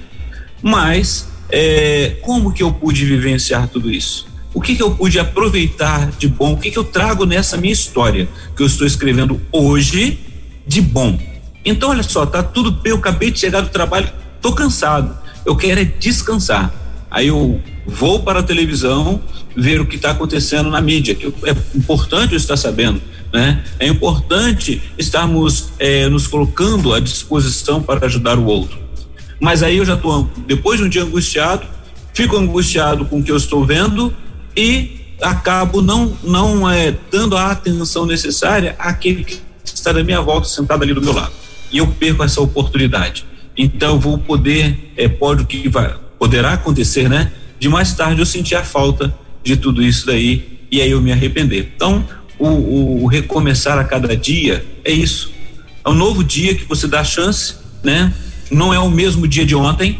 [0.61, 4.27] mas é, como que eu pude vivenciar tudo isso?
[4.53, 6.53] O que, que eu pude aproveitar de bom?
[6.53, 10.19] O que, que eu trago nessa minha história que eu estou escrevendo hoje
[10.65, 11.17] de bom?
[11.69, 12.91] Então, olha só, tá tudo bem.
[12.91, 14.09] Eu acabei de chegar do trabalho,
[14.41, 15.17] tô cansado.
[15.45, 16.73] Eu quero é descansar.
[17.11, 19.21] Aí eu vou para a televisão
[19.55, 23.01] ver o que está acontecendo na mídia, que é importante eu estar sabendo.
[23.33, 23.65] Né?
[23.79, 28.79] É importante estarmos é, nos colocando à disposição para ajudar o outro.
[29.37, 31.65] Mas aí eu já estou, depois de um dia angustiado,
[32.13, 34.15] fico angustiado com o que eu estou vendo
[34.55, 40.47] e acabo não, não é, dando a atenção necessária àquele que está da minha volta,
[40.47, 41.46] sentado ali do meu lado.
[41.71, 43.25] E eu perco essa oportunidade.
[43.57, 47.31] Então vou poder, é, pode o que vai, poderá acontecer, né?
[47.59, 51.11] De mais tarde eu sentir a falta de tudo isso daí e aí eu me
[51.11, 51.71] arrepender.
[51.75, 52.05] Então,
[52.37, 55.31] o, o, o recomeçar a cada dia é isso.
[55.83, 58.13] É um novo dia que você dá chance, né?
[58.51, 59.99] não é o mesmo dia de ontem,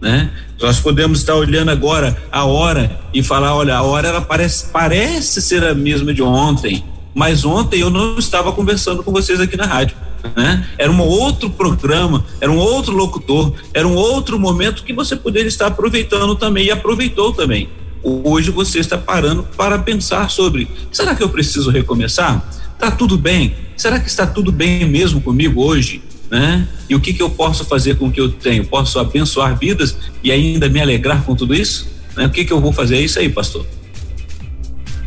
[0.00, 0.30] né?
[0.60, 5.40] Nós podemos estar olhando agora a hora e falar, olha, a hora ela parece, parece
[5.40, 9.66] ser a mesma de ontem, mas ontem eu não estava conversando com vocês aqui na
[9.66, 9.96] rádio,
[10.36, 10.68] né?
[10.76, 15.48] Era um outro programa, era um outro locutor, era um outro momento que você poderia
[15.48, 17.68] estar aproveitando também e aproveitou também.
[18.02, 22.48] Hoje você está parando para pensar sobre, será que eu preciso recomeçar?
[22.78, 23.54] Tá tudo bem?
[23.76, 26.02] Será que está tudo bem mesmo comigo hoje?
[26.30, 26.68] né?
[26.88, 28.64] E o que, que eu posso fazer com o que eu tenho?
[28.64, 31.88] Posso abençoar vidas e ainda me alegrar com tudo isso?
[32.16, 32.26] Né?
[32.26, 32.96] O que, que eu vou fazer?
[32.96, 33.66] É isso aí, pastor.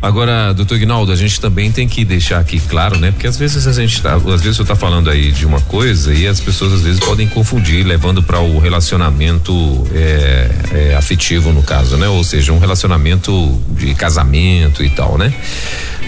[0.02, 3.12] Agora, doutor Ignaldo, a gente também tem que deixar aqui claro, né?
[3.12, 6.12] Porque às vezes a gente tá, às vezes você tá falando aí de uma coisa
[6.12, 9.52] e as pessoas às vezes podem confundir, levando para o relacionamento
[9.94, 12.08] é, é, afetivo no caso, né?
[12.08, 15.32] Ou seja, um relacionamento de casamento e tal, né?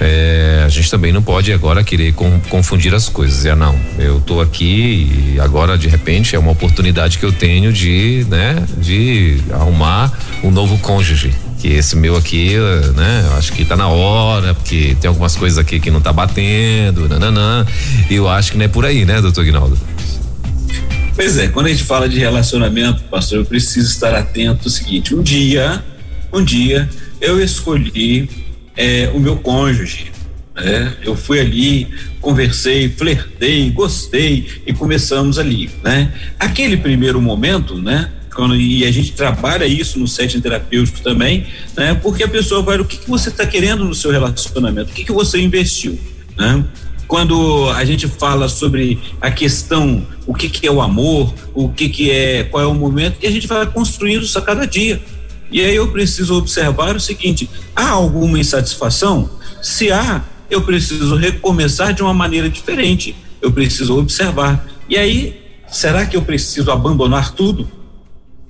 [0.01, 3.47] É, a gente também não pode agora querer com, confundir as coisas.
[3.47, 7.73] É, não, eu tô aqui e agora de repente é uma oportunidade que eu tenho
[7.73, 11.33] de, né, de arrumar um novo cônjuge
[11.65, 12.57] que esse meu aqui,
[12.95, 17.09] né, acho que tá na hora, porque tem algumas coisas aqui que não tá batendo,
[17.09, 17.67] nananã,
[18.11, 19.79] e eu acho que não é por aí, né, doutor Guinaldo?
[21.17, 25.15] Pois é, quando a gente fala de relacionamento, pastor, eu preciso estar atento ao seguinte,
[25.15, 25.83] um dia,
[26.31, 26.87] um dia,
[27.19, 28.29] eu escolhi
[28.77, 30.13] é, o meu cônjuge,
[30.55, 30.93] né?
[31.03, 31.89] Eu fui ali,
[32.21, 36.13] conversei, flertei, gostei e começamos ali, né?
[36.39, 38.11] Aquele primeiro momento, né?
[38.35, 41.95] Quando, e a gente trabalha isso no setting terapêutico também, né?
[41.95, 44.91] Porque a pessoa vai, o que, que você está querendo no seu relacionamento?
[44.91, 45.99] O que, que você investiu,
[46.37, 46.65] né?
[47.07, 51.89] Quando a gente fala sobre a questão, o que, que é o amor, o que,
[51.89, 55.01] que é, qual é o momento, e a gente vai construindo isso a cada dia.
[55.51, 59.31] E aí eu preciso observar o seguinte: há alguma insatisfação?
[59.63, 63.15] Se há, eu preciso recomeçar de uma maneira diferente.
[63.41, 64.67] Eu preciso observar.
[64.89, 67.69] E aí, será que eu preciso abandonar tudo?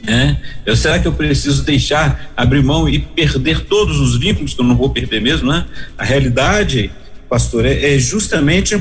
[0.06, 0.36] É,
[0.66, 4.64] eu, será que eu preciso deixar, abrir mão e perder todos os vínculos que eu
[4.64, 5.66] não vou perder mesmo, né?
[5.96, 6.90] A realidade,
[7.28, 8.80] pastor, é, é justamente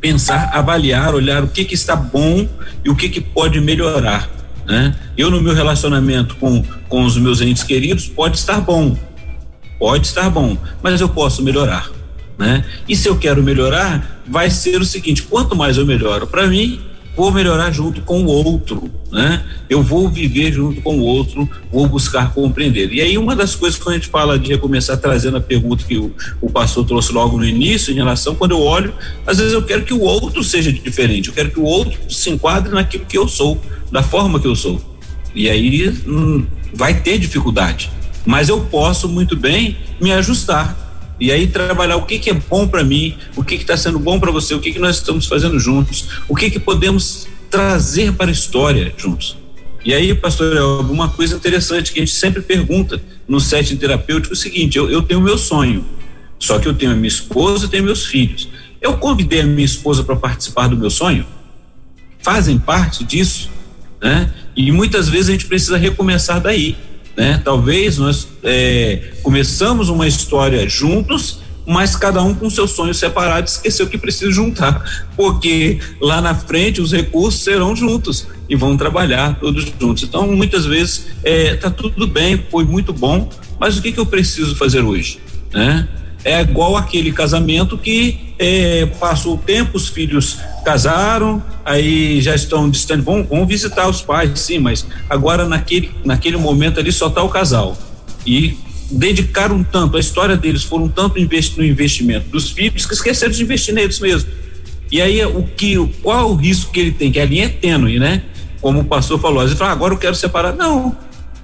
[0.00, 2.48] pensar, avaliar, olhar o que que está bom
[2.84, 4.30] e o que que pode melhorar,
[4.66, 4.94] né?
[5.16, 8.96] Eu no meu relacionamento com com os meus entes queridos pode estar bom,
[9.80, 11.90] pode estar bom, mas eu posso melhorar,
[12.38, 12.64] né?
[12.88, 16.80] E se eu quero melhorar, vai ser o seguinte: quanto mais eu melhoro para mim,
[17.16, 19.44] vou melhorar junto com o outro, né?
[19.68, 22.92] Eu vou viver junto com o outro, vou buscar compreender.
[22.92, 25.96] E aí uma das coisas que a gente fala de recomeçar trazendo a pergunta que
[25.96, 28.92] o, o pastor trouxe logo no início, em relação quando eu olho,
[29.26, 32.30] às vezes eu quero que o outro seja diferente, eu quero que o outro se
[32.30, 33.60] enquadre naquilo que eu sou,
[33.90, 34.80] da forma que eu sou.
[35.34, 37.90] E aí hum, vai ter dificuldade,
[38.26, 40.83] mas eu posso muito bem me ajustar
[41.20, 44.18] e aí trabalhar o que, que é bom para mim, o que está sendo bom
[44.18, 48.30] para você, o que, que nós estamos fazendo juntos, o que, que podemos trazer para
[48.30, 49.36] a história juntos.
[49.84, 50.56] E aí, pastor,
[50.90, 54.90] uma coisa interessante que a gente sempre pergunta no setting terapêutico é o seguinte: eu,
[54.90, 55.84] eu tenho meu sonho,
[56.38, 58.48] só que eu tenho a minha esposa e tenho meus filhos.
[58.80, 61.26] Eu convidei a minha esposa para participar do meu sonho?
[62.18, 63.50] Fazem parte disso,
[64.02, 64.32] né?
[64.56, 66.76] E muitas vezes a gente precisa recomeçar daí
[67.16, 67.40] né?
[67.44, 73.86] Talvez nós é, começamos uma história juntos, mas cada um com seu sonho separado esqueceu
[73.86, 79.64] que precisa juntar, porque lá na frente os recursos serão juntos e vão trabalhar todos
[79.80, 80.02] juntos.
[80.02, 84.06] Então, muitas vezes é, tá tudo bem, foi muito bom, mas o que, que eu
[84.06, 85.18] preciso fazer hoje,
[85.52, 85.88] né?
[86.24, 92.70] É igual aquele casamento que é, passou o tempo, os filhos casaram, aí já estão
[92.70, 97.22] distantes, vão, vão visitar os pais, sim, mas agora naquele, naquele momento ali só está
[97.22, 97.76] o casal.
[98.26, 98.56] E
[98.90, 103.42] dedicaram tanto, a história deles foram tanto investi no investimento dos filhos que esqueceram de
[103.42, 104.30] investir neles mesmo.
[104.90, 107.10] E aí o que, qual o risco que ele tem?
[107.10, 108.22] Que a linha é tênue, né?
[108.60, 110.54] Como o pastor falou, às vezes fala, ah, agora eu quero separar.
[110.54, 110.96] Não,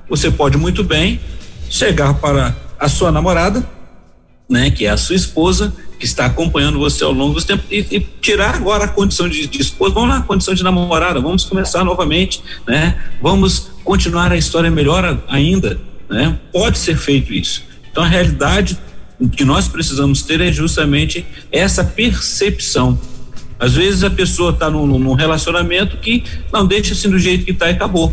[0.08, 1.20] você pode muito bem
[1.68, 3.66] chegar para a sua namorada,
[4.50, 7.86] né, que é a sua esposa, que está acompanhando você ao longo do tempo e,
[7.90, 11.44] e tirar agora a condição de, de, esposa, vamos lá, a condição de namorada, vamos
[11.44, 12.98] começar novamente, né?
[13.22, 15.78] Vamos continuar a história melhor ainda,
[16.08, 16.36] né?
[16.52, 17.62] Pode ser feito isso.
[17.92, 18.76] Então a realidade
[19.36, 22.98] que nós precisamos ter é justamente essa percepção.
[23.58, 27.50] Às vezes a pessoa está num, num, relacionamento que não deixa assim do jeito que
[27.50, 28.12] está e acabou,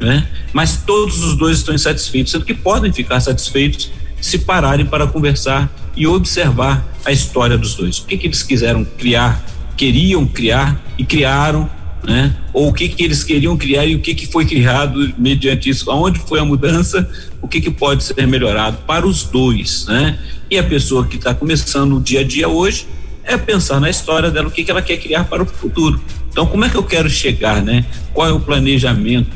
[0.00, 0.26] né?
[0.52, 3.92] Mas todos os dois estão insatisfeitos, sendo que podem ficar satisfeitos
[4.22, 7.98] se pararem para conversar e observar a história dos dois.
[7.98, 9.44] O que, que eles quiseram criar,
[9.76, 11.68] queriam criar e criaram,
[12.04, 12.34] né?
[12.52, 15.90] Ou o que, que eles queriam criar e o que, que foi criado mediante isso,
[15.90, 17.08] aonde foi a mudança,
[17.40, 20.18] o que, que pode ser melhorado para os dois, né?
[20.48, 22.86] E a pessoa que está começando o dia a dia hoje
[23.24, 26.00] é pensar na história dela, o que, que ela quer criar para o futuro.
[26.30, 27.84] Então, como é que eu quero chegar, né?
[28.14, 29.30] Qual é o planejamento?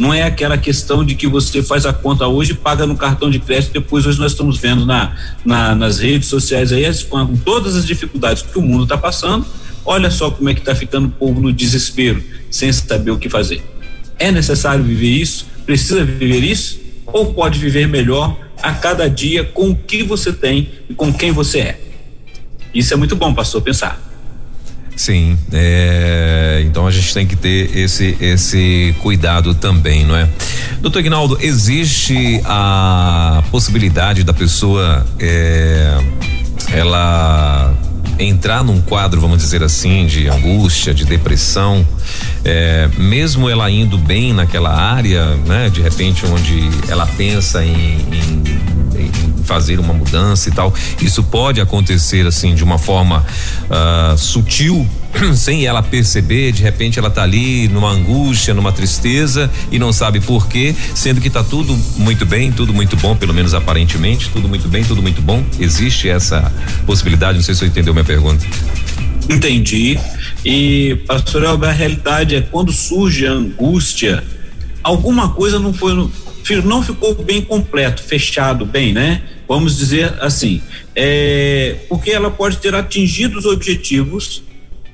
[0.00, 3.38] Não é aquela questão de que você faz a conta hoje, paga no cartão de
[3.38, 7.84] crédito, depois hoje nós estamos vendo na, na nas redes sociais aí, com todas as
[7.84, 9.44] dificuldades que o mundo está passando,
[9.84, 13.28] olha só como é que está ficando o povo no desespero, sem saber o que
[13.28, 13.62] fazer.
[14.18, 15.46] É necessário viver isso?
[15.66, 16.80] Precisa viver isso?
[17.04, 21.30] Ou pode viver melhor a cada dia com o que você tem e com quem
[21.30, 21.80] você é?
[22.72, 24.00] Isso é muito bom, pastor, pensar.
[25.00, 30.28] Sim, é, então a gente tem que ter esse esse cuidado também, não é?
[30.82, 35.96] Doutor Ignaldo, existe a possibilidade da pessoa é,
[36.74, 37.74] ela
[38.20, 41.86] entrar num quadro, vamos dizer assim, de angústia, de depressão,
[42.44, 45.70] é, mesmo ela indo bem naquela área, né?
[45.70, 48.42] De repente onde ela pensa em, em,
[48.98, 53.24] em fazer uma mudança e tal, isso pode acontecer assim de uma forma
[53.68, 54.86] uh, sutil
[55.34, 60.20] sem ela perceber, de repente ela tá ali numa angústia, numa tristeza e não sabe
[60.20, 64.48] por quê, sendo que tá tudo muito bem, tudo muito bom, pelo menos aparentemente, tudo
[64.48, 65.44] muito bem, tudo muito bom.
[65.58, 66.52] Existe essa
[66.86, 68.44] possibilidade, não sei se você entendeu minha pergunta.
[69.28, 69.98] Entendi.
[70.44, 74.24] E, pastor Elber, a realidade é quando surge a angústia,
[74.82, 75.94] alguma coisa não foi,
[76.64, 79.22] não ficou bem completo, fechado bem, né?
[79.46, 80.62] Vamos dizer assim,
[80.94, 84.42] é, porque ela pode ter atingido os objetivos,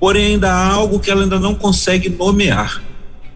[0.06, 2.80] porém ainda há algo que ela ainda não consegue nomear.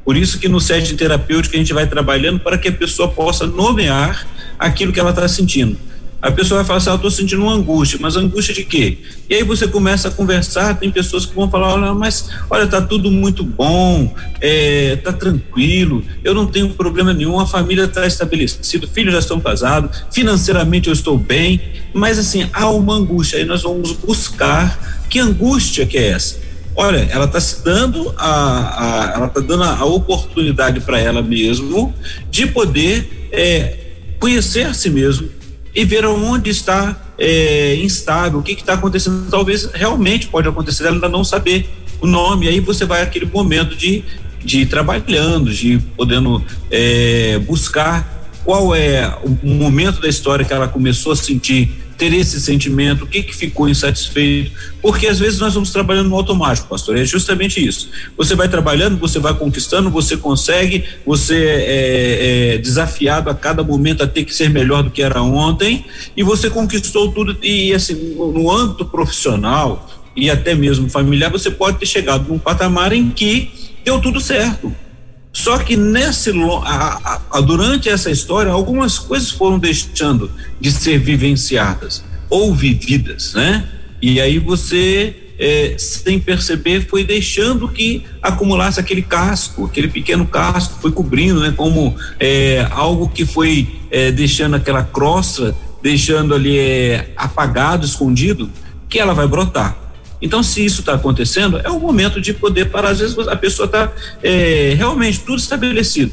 [0.04, 3.44] Por isso que no setting terapêutico a gente vai trabalhando para que a pessoa possa
[3.44, 4.24] nomear
[4.56, 5.76] aquilo que ela está sentindo.
[6.22, 8.98] A pessoa vai falar assim, ah, eu estou sentindo uma angústia, mas angústia de quê?
[9.28, 12.80] E aí você começa a conversar, tem pessoas que vão falar, olha, mas olha, tá
[12.80, 18.86] tudo muito bom, é, tá tranquilo, eu não tenho problema nenhum, a família está estabelecida,
[18.86, 21.60] filhos já estão casados, financeiramente eu estou bem,
[21.92, 26.49] mas assim, há uma angústia, aí nós vamos buscar que angústia que é essa?
[26.74, 31.94] Olha, ela está se dando a, a ela está dando a, oportunidade para ela mesmo
[32.30, 33.78] de poder é,
[34.18, 35.28] conhecer a si mesmo
[35.74, 39.30] e ver onde está é, instável, o que está acontecendo.
[39.30, 41.68] Talvez realmente pode acontecer ela ainda não saber
[42.00, 42.48] o nome.
[42.48, 44.04] Aí você vai aquele momento de
[44.44, 50.66] de ir trabalhando, de podendo é, buscar qual é o momento da história que ela
[50.66, 51.70] começou a sentir
[52.01, 56.16] ter esse sentimento, o que que ficou insatisfeito, porque às vezes nós vamos trabalhando no
[56.16, 57.90] automático, pastor, é justamente isso.
[58.16, 64.03] Você vai trabalhando, você vai conquistando, você consegue, você é, é desafiado a cada momento
[64.03, 65.84] a ter que ser melhor do que era ontem,
[66.16, 69.86] e você conquistou tudo, e assim, no âmbito profissional
[70.16, 73.51] e até mesmo familiar, você pode ter chegado num patamar em que
[73.84, 74.74] deu tudo certo
[75.33, 76.31] só que nesse
[76.64, 83.68] a, a, durante essa história algumas coisas foram deixando de ser vivenciadas ou vividas, né?
[84.03, 90.78] E aí você é, sem perceber foi deixando que acumulasse aquele casco, aquele pequeno casco,
[90.81, 91.55] foi cobrindo, né?
[91.57, 98.51] Como é, algo que foi é, deixando aquela crosta, deixando ali é, apagado, escondido,
[98.89, 99.80] que ela vai brotar.
[100.20, 102.90] Então, se isso está acontecendo, é o momento de poder parar.
[102.90, 103.92] Às vezes a pessoa está
[104.22, 106.12] é, realmente tudo estabelecido,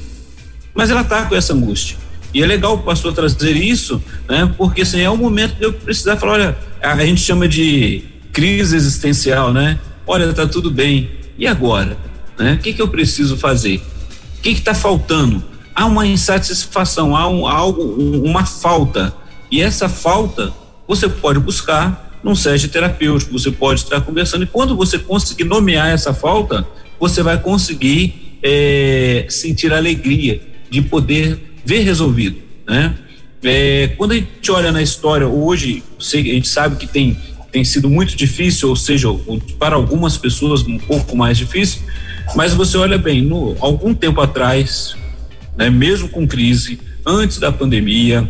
[0.74, 1.98] mas ela está com essa angústia.
[2.34, 4.52] E é legal o pastor trazer isso, né?
[4.58, 8.76] Porque assim, é o momento de eu precisar falar, olha, a gente chama de crise
[8.76, 9.80] existencial, né?
[10.06, 11.10] Olha, está tudo bem.
[11.38, 11.98] E agora?
[12.38, 12.54] Né?
[12.54, 13.82] O que, que eu preciso fazer?
[14.38, 15.44] O que está faltando?
[15.74, 19.14] Há uma insatisfação, há um, algo, um, uma falta.
[19.52, 20.54] E essa falta
[20.88, 25.88] você pode buscar num SESC terapêutico, você pode estar conversando, e quando você conseguir nomear
[25.88, 26.68] essa falta,
[27.00, 32.96] você vai conseguir é, sentir a alegria de poder ver resolvido, né?
[33.44, 37.16] É, quando a gente olha na história hoje, a gente sabe que tem,
[37.52, 39.08] tem sido muito difícil, ou seja,
[39.58, 41.82] para algumas pessoas um pouco mais difícil,
[42.36, 44.98] mas você olha bem, no, algum tempo atrás,
[45.56, 48.30] né, mesmo com crise, antes da pandemia,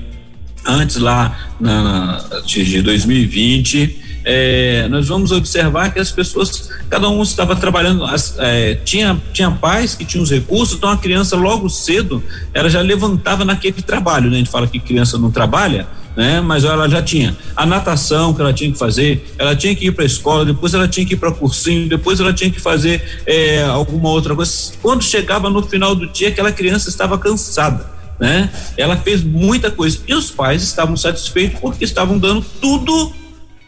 [0.68, 7.56] antes lá na, de 2020, é, nós vamos observar que as pessoas, cada um estava
[7.56, 12.22] trabalhando, as, é, tinha, tinha pais que tinham os recursos, então a criança logo cedo,
[12.54, 14.36] ela já levantava naquele trabalho, né?
[14.36, 16.42] A gente fala que criança não trabalha, né?
[16.42, 19.92] Mas ela já tinha a natação que ela tinha que fazer, ela tinha que ir
[19.94, 23.22] para a escola, depois ela tinha que ir para cursinho, depois ela tinha que fazer
[23.26, 24.74] é, alguma outra coisa.
[24.82, 28.50] Quando chegava no final do dia, aquela criança estava cansada né?
[28.76, 33.14] Ela fez muita coisa e os pais estavam satisfeitos porque estavam dando tudo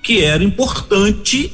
[0.01, 1.51] que era importante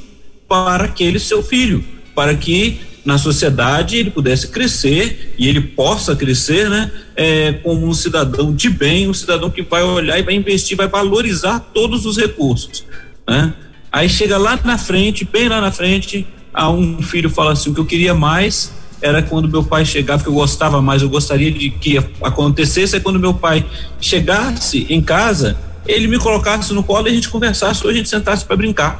[0.47, 1.83] para aquele seu filho,
[2.13, 6.91] para que na sociedade ele pudesse crescer e ele possa crescer, né?
[7.15, 10.87] É, como um cidadão de bem, um cidadão que vai olhar e vai investir, vai
[10.87, 12.83] valorizar todos os recursos,
[13.27, 13.53] né?
[13.91, 17.73] Aí chega lá na frente, bem lá na frente, a um filho fala assim, o
[17.73, 18.73] que eu queria mais
[19.05, 22.99] era quando meu pai chegava, que eu gostava mais, eu gostaria de que acontecesse, é
[22.99, 23.63] quando meu pai
[24.01, 28.09] chegasse em casa, ele me colocasse no colo e a gente conversasse, ou a gente
[28.09, 28.99] sentasse para brincar.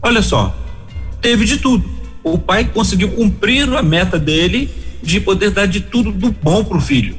[0.00, 0.56] Olha só,
[1.20, 1.84] teve de tudo.
[2.22, 4.70] O pai conseguiu cumprir a meta dele
[5.02, 7.16] de poder dar de tudo do bom para o filho.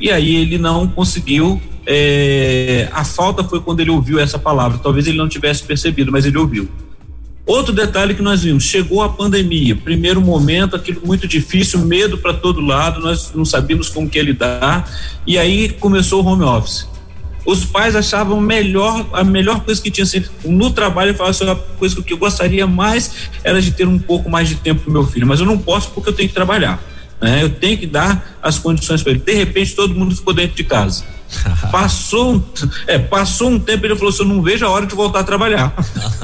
[0.00, 1.62] E aí ele não conseguiu.
[1.86, 4.78] É, a falta foi quando ele ouviu essa palavra.
[4.78, 6.68] Talvez ele não tivesse percebido, mas ele ouviu.
[7.50, 12.32] Outro detalhe que nós vimos, chegou a pandemia, primeiro momento, aquilo muito difícil, medo para
[12.32, 14.88] todo lado, nós não sabíamos como que lidar,
[15.26, 16.86] e aí começou o home office.
[17.44, 21.76] Os pais achavam melhor, a melhor coisa que tinha sido no trabalho, falavam assim, a
[21.76, 25.04] coisa que eu gostaria mais era de ter um pouco mais de tempo para meu
[25.04, 26.80] filho, mas eu não posso porque eu tenho que trabalhar.
[27.20, 27.42] Né?
[27.42, 29.22] Eu tenho que dar as condições para ele.
[29.22, 31.02] De repente, todo mundo ficou dentro de casa.
[31.70, 32.44] passou,
[32.86, 35.24] é, passou um tempo ele falou assim: eu não vejo a hora de voltar a
[35.24, 35.74] trabalhar.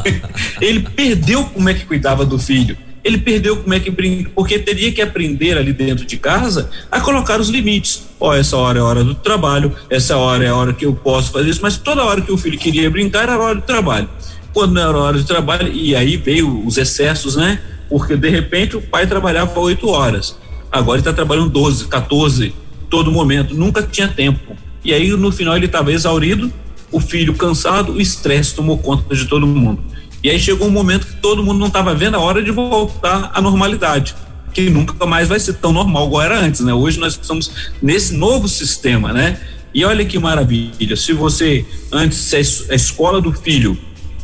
[0.60, 2.76] ele perdeu como é que cuidava do filho.
[3.04, 3.92] Ele perdeu como é que
[4.34, 8.04] porque teria que aprender ali dentro de casa a colocar os limites.
[8.18, 10.84] Ó, oh, essa hora é a hora do trabalho, essa hora é a hora que
[10.84, 13.54] eu posso fazer isso, mas toda hora que o filho queria brincar era a hora
[13.54, 14.08] do trabalho.
[14.52, 17.60] Quando não era hora de trabalho, e aí veio os excessos, né?
[17.88, 20.36] Porque de repente o pai trabalhava oito horas
[20.70, 22.54] Agora ele está trabalhando 12, 14,
[22.90, 24.56] todo momento, nunca tinha tempo.
[24.86, 26.52] E aí no final ele estava exaurido,
[26.92, 29.82] o filho cansado, o estresse tomou conta de todo mundo.
[30.22, 33.32] E aí chegou um momento que todo mundo não estava vendo a hora de voltar
[33.34, 34.14] à normalidade,
[34.54, 36.72] que nunca mais vai ser tão normal igual era antes, né?
[36.72, 37.50] Hoje nós estamos
[37.82, 39.40] nesse novo sistema, né?
[39.74, 42.32] E olha que maravilha, se você antes
[42.70, 43.76] a escola do filho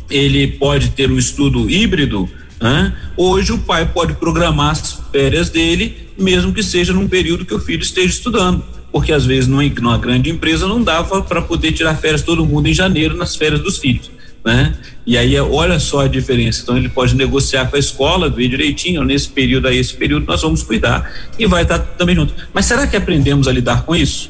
[0.09, 2.29] ele pode ter um estudo híbrido,
[2.61, 2.95] né?
[3.17, 7.59] Hoje o pai pode programar as férias dele, mesmo que seja num período que o
[7.59, 8.63] filho esteja estudando,
[8.93, 12.67] porque às vezes numa, numa grande empresa não dava para poder tirar férias todo mundo
[12.67, 14.11] em janeiro nas férias dos filhos.
[14.45, 14.75] Né?
[15.03, 16.61] E aí olha só a diferença.
[16.61, 20.43] Então ele pode negociar com a escola, ver direitinho, nesse período a esse período nós
[20.43, 22.35] vamos cuidar e vai estar também junto.
[22.53, 24.29] Mas será que aprendemos a lidar com isso?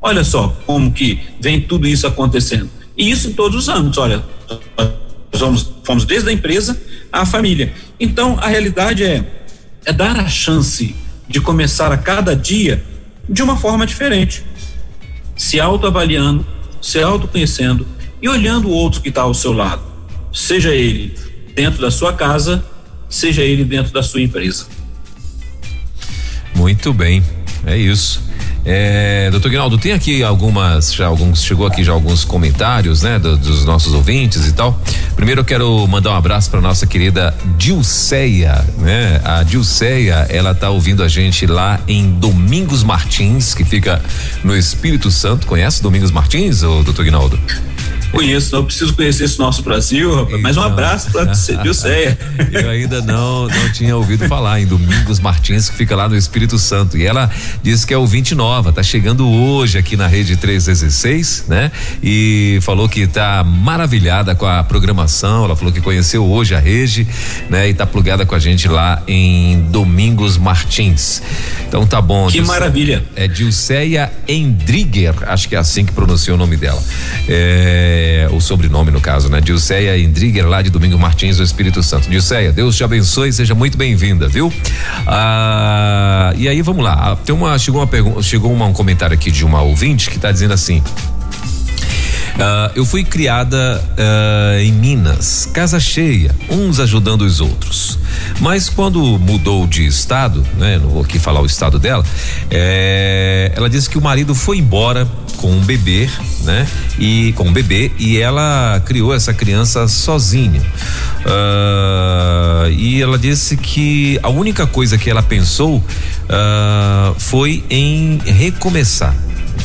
[0.00, 2.70] Olha só como que vem tudo isso acontecendo.
[2.96, 4.22] E isso em todos os âmbitos, olha,
[4.78, 6.80] nós vamos, fomos desde a empresa
[7.12, 7.72] à família.
[7.98, 9.26] Então, a realidade é,
[9.84, 10.94] é dar a chance
[11.28, 12.82] de começar a cada dia
[13.28, 14.44] de uma forma diferente.
[15.36, 16.46] se autoavaliando,
[16.80, 17.86] se autoconhecendo
[18.22, 19.82] e olhando o outro que está ao seu lado,
[20.32, 21.14] seja ele
[21.54, 22.64] dentro da sua casa,
[23.08, 24.66] seja ele dentro da sua empresa.
[26.54, 27.22] Muito bem,
[27.66, 28.25] é isso.
[28.68, 33.36] É, doutor Guinaldo, tem aqui algumas, já alguns, chegou aqui já alguns comentários, né, do,
[33.36, 34.76] dos nossos ouvintes e tal.
[35.14, 39.20] Primeiro eu quero mandar um abraço para nossa querida Dilceia, né?
[39.24, 44.02] A Dilceia, ela tá ouvindo a gente lá em Domingos Martins, que fica
[44.42, 45.46] no Espírito Santo.
[45.46, 47.38] Conhece Domingos Martins, ou doutor Guinaldo?
[48.16, 50.28] Conheço, não preciso conhecer esse nosso Brasil, rapaz.
[50.28, 50.72] Então, Mas um então.
[50.72, 52.18] abraço você, Dilceia.
[52.50, 56.58] Eu ainda não não tinha ouvido falar em Domingos Martins, que fica lá no Espírito
[56.58, 56.96] Santo.
[56.96, 57.30] E ela
[57.62, 61.70] disse que é ouvinte nova, tá chegando hoje aqui na rede 316, né?
[62.02, 65.44] E falou que tá maravilhada com a programação.
[65.44, 67.06] Ela falou que conheceu hoje a rede,
[67.50, 67.68] né?
[67.68, 71.22] E tá plugada com a gente lá em Domingos Martins.
[71.68, 72.28] Então tá bom.
[72.28, 73.04] Que maravilha.
[73.14, 76.82] É Dilceia Endriger, acho que é assim que pronuncia o nome dela.
[77.28, 79.40] É é, o sobrenome no caso, né?
[79.40, 82.08] Dilceia Indriger, lá de Domingo Martins, do Espírito Santo.
[82.08, 84.52] Dilceia, Deus te abençoe, seja muito bem-vinda, viu?
[85.06, 86.92] Ah, e aí vamos lá.
[86.92, 90.16] Ah, tem uma chegou uma pergunta, chegou uma, um comentário aqui de uma ouvinte que
[90.16, 90.82] está dizendo assim:
[92.36, 97.98] Uh, eu fui criada uh, em Minas, casa cheia, uns ajudando os outros.
[98.40, 100.78] Mas quando mudou de estado, né?
[100.78, 102.04] Não vou aqui falar o estado dela,
[102.50, 105.08] é, ela disse que o marido foi embora
[105.38, 106.10] com um bebê,
[106.42, 106.68] né?
[106.98, 110.60] E com um bebê e ela criou essa criança sozinha.
[111.24, 115.82] Uh, e ela disse que a única coisa que ela pensou
[117.18, 119.14] foi em recomeçar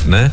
[0.06, 0.30] né?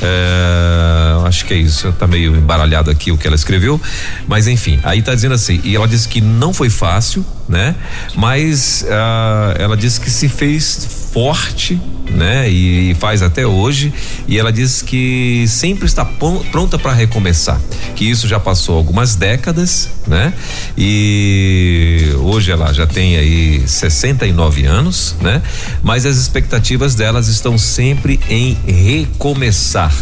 [0.00, 3.80] É, acho que é isso, tá meio embaralhado aqui o que ela escreveu,
[4.26, 7.74] mas enfim, aí tá dizendo assim, e ela disse que não foi fácil, né?
[8.14, 11.80] Mas uh, ela disse que se fez forte,
[12.10, 12.48] né?
[12.50, 13.92] E, e, faz até hoje.
[14.26, 17.60] E ela diz que sempre está pronta para recomeçar.
[17.94, 20.32] Que isso já passou algumas décadas, né?
[20.76, 25.42] E hoje ela já tem aí 69 anos, né?
[25.82, 29.94] Mas as expectativas delas estão sempre em recomeçar,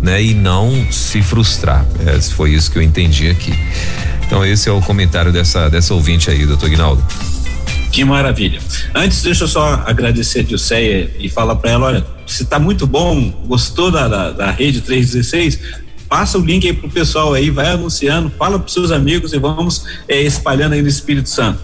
[0.00, 0.22] né?
[0.22, 1.84] E não se frustrar.
[2.06, 3.52] É, foi isso que eu entendi aqui.
[4.26, 7.04] Então esse é o comentário dessa dessa ouvinte aí, doutor Guinaldo.
[7.92, 8.58] Que maravilha.
[8.94, 12.86] Antes, deixa eu só agradecer a Dilceia e falar para ela, olha, se tá muito
[12.86, 15.60] bom, gostou da, da, da rede 316,
[16.08, 19.84] passa o link aí pro pessoal aí, vai anunciando, fala pros seus amigos e vamos
[20.08, 21.60] é, espalhando aí no Espírito Santo.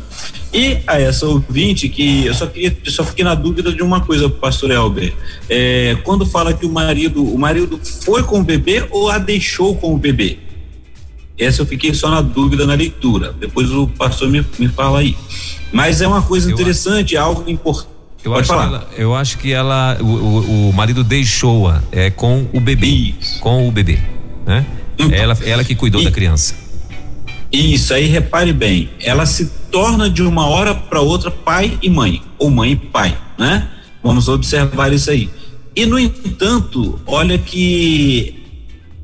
[0.53, 4.29] E a essa ouvinte que eu só queria, só fiquei na dúvida de uma coisa,
[4.29, 5.15] pastor Elber.
[5.49, 9.75] É, quando fala que o marido, o marido foi com o bebê ou a deixou
[9.77, 10.39] com o bebê?
[11.39, 13.35] Essa eu fiquei só na dúvida na leitura.
[13.39, 15.17] Depois o pastor me, me fala aí.
[15.73, 17.99] Mas é uma coisa interessante, é algo importante.
[18.25, 22.61] Eu acho, ela, eu acho, que ela, o, o, o marido deixou-a é, com o
[22.61, 23.15] bebê.
[23.21, 23.41] Isso.
[23.41, 23.99] Com o bebê.
[24.45, 24.67] Né?
[24.99, 26.55] Então, ela, ela que cuidou e, da criança.
[27.51, 32.21] Isso, aí repare bem, ela se torna de uma hora para outra pai e mãe,
[32.39, 33.69] ou mãe e pai, né?
[34.03, 35.31] Vamos observar isso aí.
[35.75, 38.38] E no entanto, olha que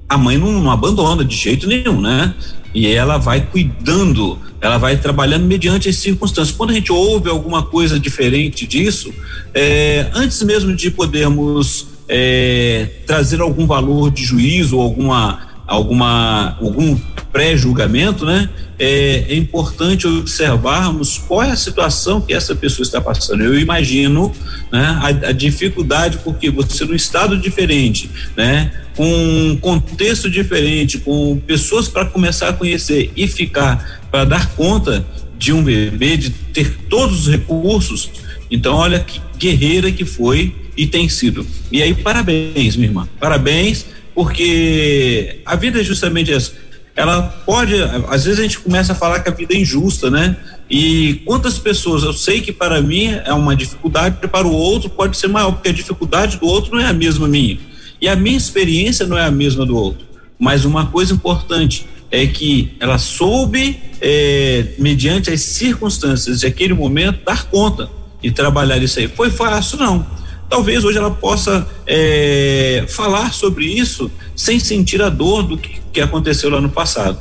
[0.09, 2.35] a mãe não, não abandona de jeito nenhum, né?
[2.75, 6.57] E ela vai cuidando, ela vai trabalhando mediante as circunstâncias.
[6.57, 9.13] Quando a gente ouve alguma coisa diferente disso,
[9.53, 16.99] é, antes mesmo de podermos é, trazer algum valor de juízo, alguma alguma algum
[17.33, 18.51] pré-julgamento, né?
[18.79, 23.43] É, é, importante observarmos qual é a situação que essa pessoa está passando.
[23.43, 24.33] Eu imagino,
[24.71, 31.39] né, a, a dificuldade porque você num estado diferente, né, com um contexto diferente, com
[31.47, 35.05] pessoas para começar a conhecer e ficar para dar conta
[35.37, 38.11] de um bebê, de ter todos os recursos.
[38.51, 41.47] Então, olha que guerreira que foi e tem sido.
[41.71, 43.09] E aí, parabéns, minha irmã.
[43.19, 46.53] Parabéns porque a vida é justamente essa.
[46.97, 47.75] Ela pode,
[48.09, 50.37] às vezes a gente começa a falar que a vida é injusta, né?
[50.71, 55.17] E quantas pessoas, eu sei que para mim é uma dificuldade, para o outro pode
[55.17, 57.59] ser maior, porque a dificuldade do outro não é a mesma minha.
[58.05, 60.05] E a minha experiência não é a mesma do outro.
[60.39, 67.25] Mas uma coisa importante é que ela soube, é, mediante as circunstâncias de aquele momento,
[67.25, 67.89] dar conta
[68.23, 69.09] e trabalhar isso aí.
[69.09, 69.79] Foi fácil?
[69.79, 70.07] Não
[70.51, 76.01] talvez hoje ela possa é, falar sobre isso sem sentir a dor do que, que
[76.03, 77.19] aconteceu lá no passado.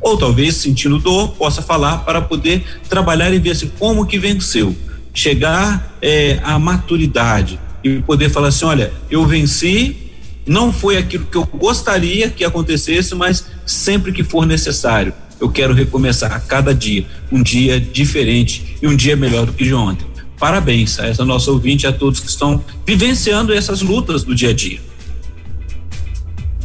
[0.00, 4.72] Ou talvez, sentindo dor, possa falar para poder trabalhar e ver se como que venceu.
[5.12, 10.01] Chegar é, à maturidade e poder falar assim: olha, eu venci,
[10.46, 15.74] não foi aquilo que eu gostaria que acontecesse, mas sempre que for necessário, eu quero
[15.74, 20.12] recomeçar a cada dia, um dia diferente e um dia melhor do que de ontem
[20.42, 24.50] parabéns a essa nossa ouvinte e a todos que estão vivenciando essas lutas do dia
[24.50, 24.80] a dia.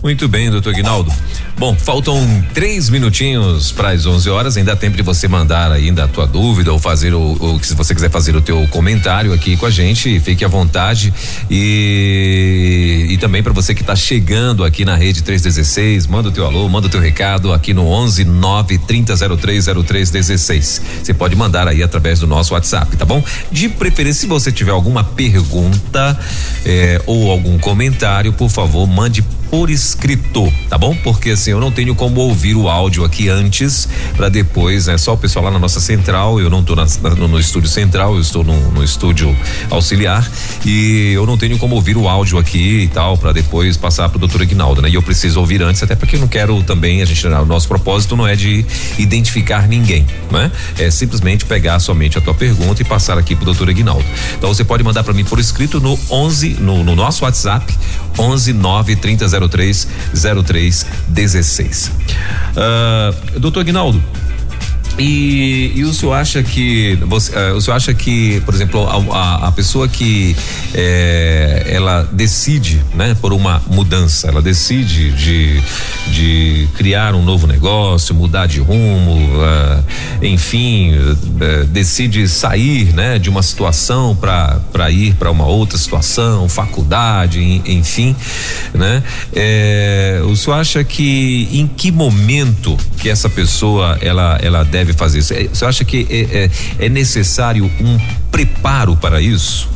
[0.02, 1.12] Muito bem, doutor Guinaldo.
[1.58, 4.58] Bom, faltam três minutinhos para as 11 horas.
[4.58, 7.96] Ainda há tempo de você mandar ainda a tua dúvida ou fazer o, se você
[7.96, 11.12] quiser fazer o teu comentário aqui com a gente, fique à vontade
[11.50, 16.46] e e também para você que está chegando aqui na rede 316, manda o teu
[16.46, 20.82] alô, manda o teu recado aqui no 11 9 30030316.
[21.04, 23.24] Você pode mandar aí através do nosso WhatsApp, tá bom?
[23.52, 26.20] De preferência, se você tiver alguma pergunta
[26.64, 30.96] eh, ou algum comentário, por favor, mande por escrito, tá bom?
[31.04, 34.98] Porque assim, eu não tenho como ouvir o áudio aqui antes para depois, é né?
[34.98, 38.22] só o pessoal lá na nossa central, eu não estou no, no, estúdio central, eu
[38.22, 39.36] estou no, no, estúdio
[39.70, 40.30] auxiliar
[40.66, 44.20] e eu não tenho como ouvir o áudio aqui e tal para depois passar pro
[44.20, 44.90] doutor Ignaldo, né?
[44.90, 47.68] E eu preciso ouvir antes, até porque eu não quero também, a gente, o nosso
[47.68, 48.66] propósito não é de
[48.98, 50.52] identificar ninguém, né?
[50.78, 54.06] É simplesmente pegar somente a tua pergunta e passar aqui pro doutor Ignaldo.
[54.38, 57.74] Então você pode mandar para mim por escrito no 11 no, no nosso WhatsApp
[58.18, 59.88] 11 9 30 03
[60.44, 61.92] 03 16.
[62.56, 64.02] Uh, doutor Aguinaldo,
[64.98, 69.16] e, e, o senhor acha que você, uh, o senhor acha que, por exemplo, a,
[69.16, 70.36] a, a pessoa que
[70.74, 75.62] é, ela decide, né, por uma mudança, ela decide de,
[76.12, 79.84] de criar um novo negócio, mudar de rumo, uh,
[80.22, 87.62] enfim, uh, decide sair, né, de uma situação para ir para uma outra situação, faculdade,
[87.66, 88.16] enfim,
[88.74, 89.04] né?
[90.30, 95.20] O senhor acha que em que momento que essa pessoa ela ela deve deve fazer.
[95.34, 96.46] É, você acha que é,
[96.82, 98.00] é, é necessário um
[98.32, 99.70] preparo para isso?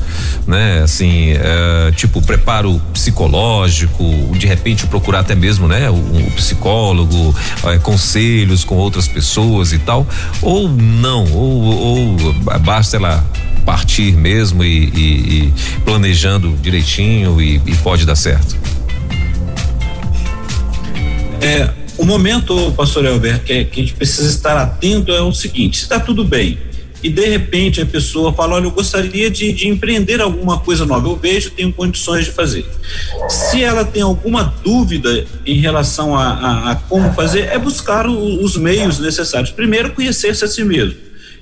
[0.45, 0.82] né?
[0.84, 4.03] Assim, é, tipo preparo psicológico,
[4.38, 5.89] de repente procurar até mesmo, né?
[5.89, 7.34] Um psicólogo,
[7.64, 10.05] é, conselhos com outras pessoas e tal,
[10.41, 13.24] ou não, ou, ou basta ela
[13.66, 15.53] partir mesmo e, e, e
[15.86, 18.57] planejando direitinho e, e pode dar certo.
[21.41, 21.70] É,
[22.02, 25.84] o momento, pastor Elber, que, que a gente precisa estar atento é o seguinte: se
[25.84, 26.58] está tudo bem
[27.04, 31.08] e de repente a pessoa fala, olha, eu gostaria de, de, empreender alguma coisa nova,
[31.08, 32.66] eu vejo, tenho condições de fazer.
[33.30, 38.43] Se ela tem alguma dúvida em relação a, a, a como fazer, é buscar o,
[38.43, 39.52] os meios necessários.
[39.52, 40.95] Primeiro, conhecer-se a si mesmo.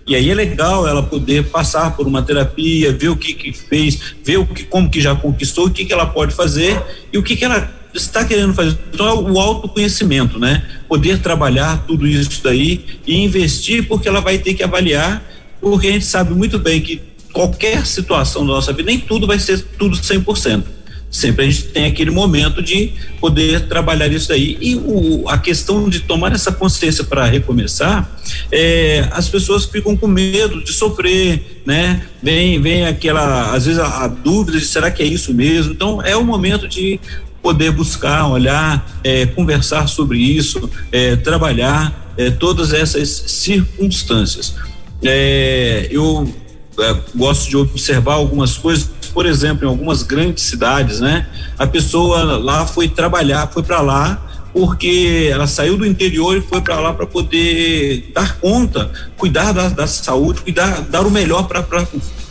[0.05, 3.97] E aí é legal ela poder passar por uma terapia, ver o que que fez,
[4.25, 6.81] ver o que, como que já conquistou, o que que ela pode fazer
[7.13, 8.77] e o que que ela está querendo fazer.
[8.93, 10.63] Então é o autoconhecimento, né?
[10.87, 15.23] Poder trabalhar tudo isso daí e investir, porque ela vai ter que avaliar,
[15.59, 19.39] porque a gente sabe muito bem que qualquer situação da nossa vida, nem tudo vai
[19.39, 20.63] ser tudo 100%.
[21.11, 24.57] Sempre a gente tem aquele momento de poder trabalhar isso aí.
[24.61, 28.07] E o, a questão de tomar essa consciência para recomeçar,
[28.51, 32.03] é, as pessoas ficam com medo de sofrer, né?
[32.21, 35.73] Vem, vem aquela, às vezes, a, a dúvida de será que é isso mesmo.
[35.73, 36.99] Então, é o momento de
[37.41, 44.55] poder buscar, olhar, é, conversar sobre isso, é, trabalhar é, todas essas circunstâncias.
[45.03, 46.31] É, eu
[46.79, 51.27] é, gosto de observar algumas coisas, por exemplo, em algumas grandes cidades, né?
[51.57, 56.59] A pessoa lá foi trabalhar, foi para lá porque ela saiu do interior e foi
[56.59, 61.63] para lá para poder dar conta, cuidar da, da saúde, cuidar, dar o melhor para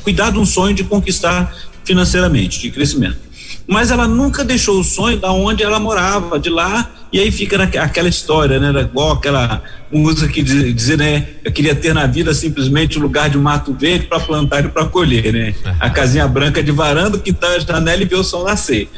[0.03, 1.55] cuidar de um sonho de conquistar
[1.85, 3.28] financeiramente, de crescimento
[3.69, 7.63] mas ela nunca deixou o sonho da onde ela morava, de lá, e aí fica
[7.63, 8.81] aquela história, né?
[8.81, 9.63] Igual aquela
[9.93, 11.27] música que diz, diz, né?
[11.45, 14.87] Eu queria ter na vida simplesmente um lugar de mato verde para plantar e para
[14.87, 15.55] colher, né?
[15.79, 18.89] A casinha branca de varanda, que tá a janela e ver o sol nascer.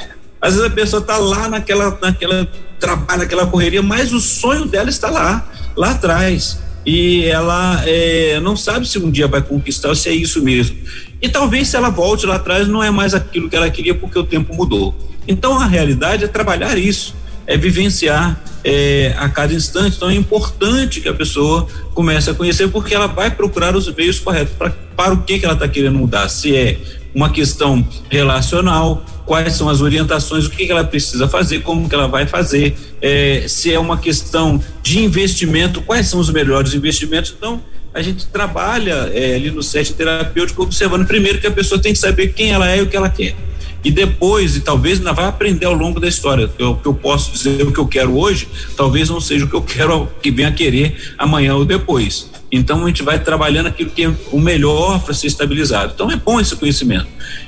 [0.40, 2.48] Às vezes a pessoa tá lá naquela, naquela
[2.78, 6.60] trabalho, naquela correria, mas o sonho dela está lá, lá atrás.
[6.86, 10.76] E ela é, não sabe se um dia vai conquistar ou se é isso mesmo.
[11.20, 14.18] E talvez se ela volte lá atrás não é mais aquilo que ela queria porque
[14.18, 14.94] o tempo mudou.
[15.28, 17.14] Então a realidade é trabalhar isso,
[17.46, 19.96] é vivenciar é, a cada instante.
[19.96, 24.18] Então é importante que a pessoa comece a conhecer porque ela vai procurar os meios
[24.18, 26.28] corretos pra, para o que, que ela está querendo mudar.
[26.28, 26.78] Se é
[27.14, 31.94] uma questão relacional, quais são as orientações, o que, que ela precisa fazer, como que
[31.94, 37.34] ela vai fazer, é, se é uma questão de investimento, quais são os melhores investimentos.
[37.36, 37.60] Então,
[37.92, 41.98] a gente trabalha é, ali no set terapêutico observando primeiro que a pessoa tem que
[41.98, 43.34] saber quem ela é e o que ela quer.
[43.82, 46.50] E depois, e talvez ainda vai aprender ao longo da história.
[46.58, 49.56] O que eu posso dizer, o que eu quero hoje, talvez não seja o que
[49.56, 52.30] eu quero, que venha a querer amanhã ou depois.
[52.52, 55.92] Então a gente vai trabalhando aquilo que é o melhor para ser estabilizado.
[55.94, 57.06] Então é bom esse conhecimento.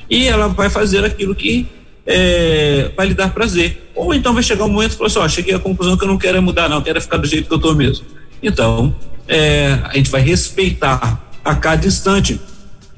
[0.09, 1.67] E ela vai fazer aquilo que
[2.07, 3.91] é, vai lhe dar prazer.
[3.95, 6.09] Ou então vai chegar um momento e falar assim: ó, cheguei à conclusão que eu
[6.09, 8.07] não quero mudar, não, quero ficar do jeito que eu estou mesmo.
[8.43, 8.95] Então,
[9.29, 12.41] é, a gente vai respeitar a cada instante,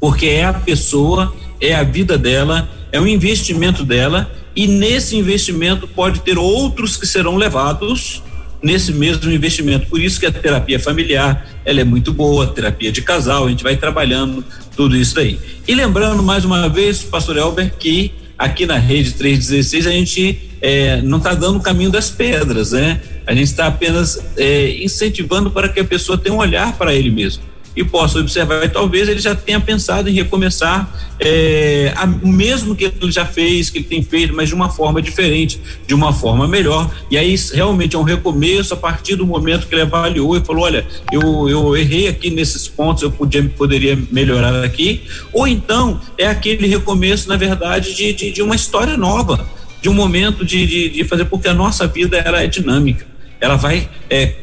[0.00, 5.88] porque é a pessoa, é a vida dela, é o investimento dela e nesse investimento
[5.88, 8.22] pode ter outros que serão levados
[8.62, 9.86] nesse mesmo investimento.
[9.86, 13.62] Por isso que a terapia familiar, ela é muito boa, terapia de casal, a gente
[13.62, 14.44] vai trabalhando
[14.76, 15.38] tudo isso aí.
[15.66, 18.12] E lembrando mais uma vez, pastor Elber, que
[18.44, 23.00] aqui na rede 316 a gente é, não está dando o caminho das pedras, né?
[23.26, 27.10] A gente está apenas é, incentivando para que a pessoa tenha um olhar para ele
[27.10, 28.64] mesmo e possa observar.
[28.64, 33.24] E talvez ele já tenha pensado em recomeçar é, a, o mesmo que ele já
[33.24, 36.90] fez, que ele tem feito, mas de uma forma diferente, de uma forma melhor.
[37.10, 40.64] E aí realmente é um recomeço a partir do momento que ele avaliou e falou:
[40.64, 45.02] olha, eu, eu errei aqui nesses pontos, eu podia, poderia melhorar aqui.
[45.32, 49.46] Ou então é aquele recomeço, na verdade, de, de, de uma história nova,
[49.80, 53.06] de um momento de, de, de fazer, porque a nossa vida ela é dinâmica,
[53.40, 54.34] ela vai é,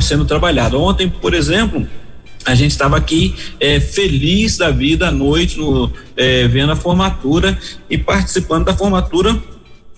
[0.00, 0.76] sendo trabalhada.
[0.76, 1.86] Ontem, por exemplo,
[2.46, 7.58] a gente estava aqui é, feliz da vida à noite, no, é, vendo a formatura
[7.90, 9.36] e participando da formatura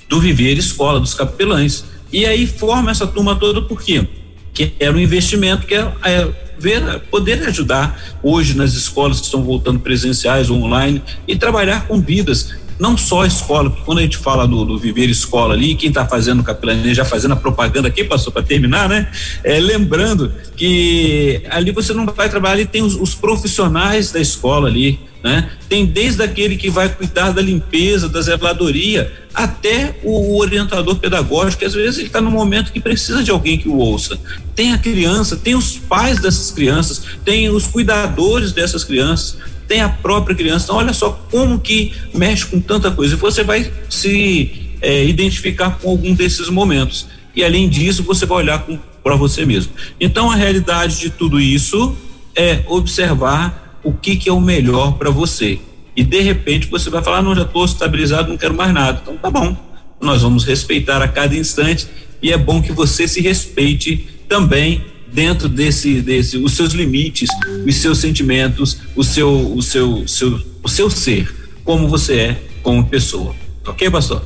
[0.08, 1.84] do Viver Escola, dos capelães.
[2.10, 4.08] E aí forma essa turma toda por quê?
[4.54, 6.28] Que era um investimento que é, é
[6.58, 12.54] ver, poder ajudar hoje nas escolas que estão voltando presenciais online e trabalhar com vidas
[12.78, 15.88] não só a escola, porque quando a gente fala do, do viver escola ali, quem
[15.88, 19.10] está fazendo capelania, já fazendo a propaganda aqui, passou para terminar, né?
[19.42, 24.68] É, lembrando que ali você não vai trabalhar, ali tem os, os profissionais da escola
[24.68, 25.50] ali, né?
[25.68, 31.64] Tem desde aquele que vai cuidar da limpeza, da zeladoria, até o orientador pedagógico, que
[31.64, 34.18] às vezes ele está no momento que precisa de alguém que o ouça.
[34.54, 39.38] Tem a criança, tem os pais dessas crianças, tem os cuidadores dessas crianças
[39.68, 40.64] tem a própria criança.
[40.64, 43.14] Então, olha só como que mexe com tanta coisa.
[43.14, 47.06] E você vai se é, identificar com algum desses momentos.
[47.36, 48.66] E além disso, você vai olhar
[49.04, 49.72] para você mesmo.
[50.00, 51.94] Então, a realidade de tudo isso
[52.34, 55.58] é observar o que, que é o melhor para você.
[55.94, 59.00] E de repente você vai falar: não, já estou estabilizado, não quero mais nada.
[59.02, 59.56] Então, tá bom.
[60.00, 61.86] Nós vamos respeitar a cada instante.
[62.22, 64.82] E é bom que você se respeite também
[65.12, 67.28] dentro desse, desse os seus limites,
[67.66, 71.34] os seus sentimentos, o seu, o seu, seu, o seu ser,
[71.64, 73.34] como você é como pessoa.
[73.66, 74.22] Ok, pastor?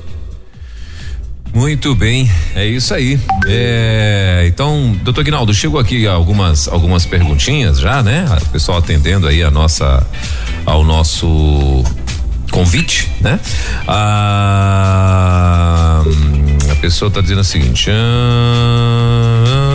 [1.55, 3.21] Muito bem, é isso aí.
[3.47, 8.25] É, então, doutor Guinaldo, chegou aqui algumas algumas perguntinhas já, né?
[8.41, 10.07] O pessoal atendendo aí a nossa
[10.65, 11.85] ao nosso
[12.51, 13.39] convite, né?
[13.87, 14.43] A,
[16.71, 17.91] a pessoa está dizendo o seguinte.
[17.91, 19.72] Ah,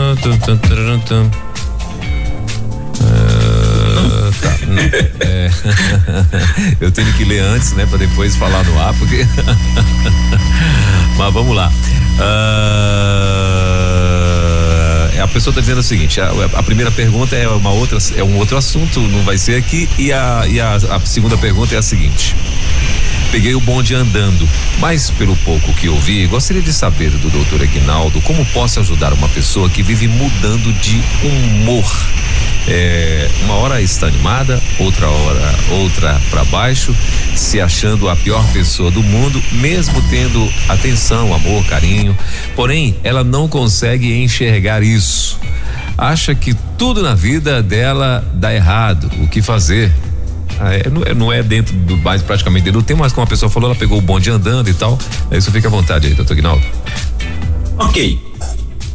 [2.99, 4.57] Uh, tá,
[5.21, 5.49] é,
[6.85, 9.25] eu tenho que ler antes, né, para depois falar no ar, porque.
[11.17, 11.71] Mas vamos lá.
[12.19, 13.47] Uh,
[15.27, 18.37] a pessoa está dizendo o seguinte: a, a, primeira pergunta é uma outra, é um
[18.37, 21.81] outro assunto, não vai ser aqui, e a, e a, a segunda pergunta é a
[21.81, 22.35] seguinte.
[23.31, 24.47] Peguei o bonde andando,
[24.79, 29.27] mas pelo pouco que ouvi, gostaria de saber do doutor Aguinaldo como posso ajudar uma
[29.29, 31.85] pessoa que vive mudando de humor.
[32.67, 36.95] É, uma hora está animada, outra hora outra para baixo,
[37.35, 42.17] se achando a pior pessoa do mundo, mesmo tendo atenção, amor, carinho.
[42.55, 45.39] Porém, ela não consegue enxergar isso.
[45.97, 49.09] Acha que tudo na vida dela dá errado.
[49.19, 49.91] O que fazer?
[50.59, 53.25] Ah, é, não, é, não, é dentro do mais praticamente dentro do tempo, mas como
[53.25, 54.97] a pessoa falou, ela pegou o bonde andando e tal.
[55.29, 56.63] Aí você fica à vontade aí, doutor Guinaldo.
[57.77, 58.19] Ok.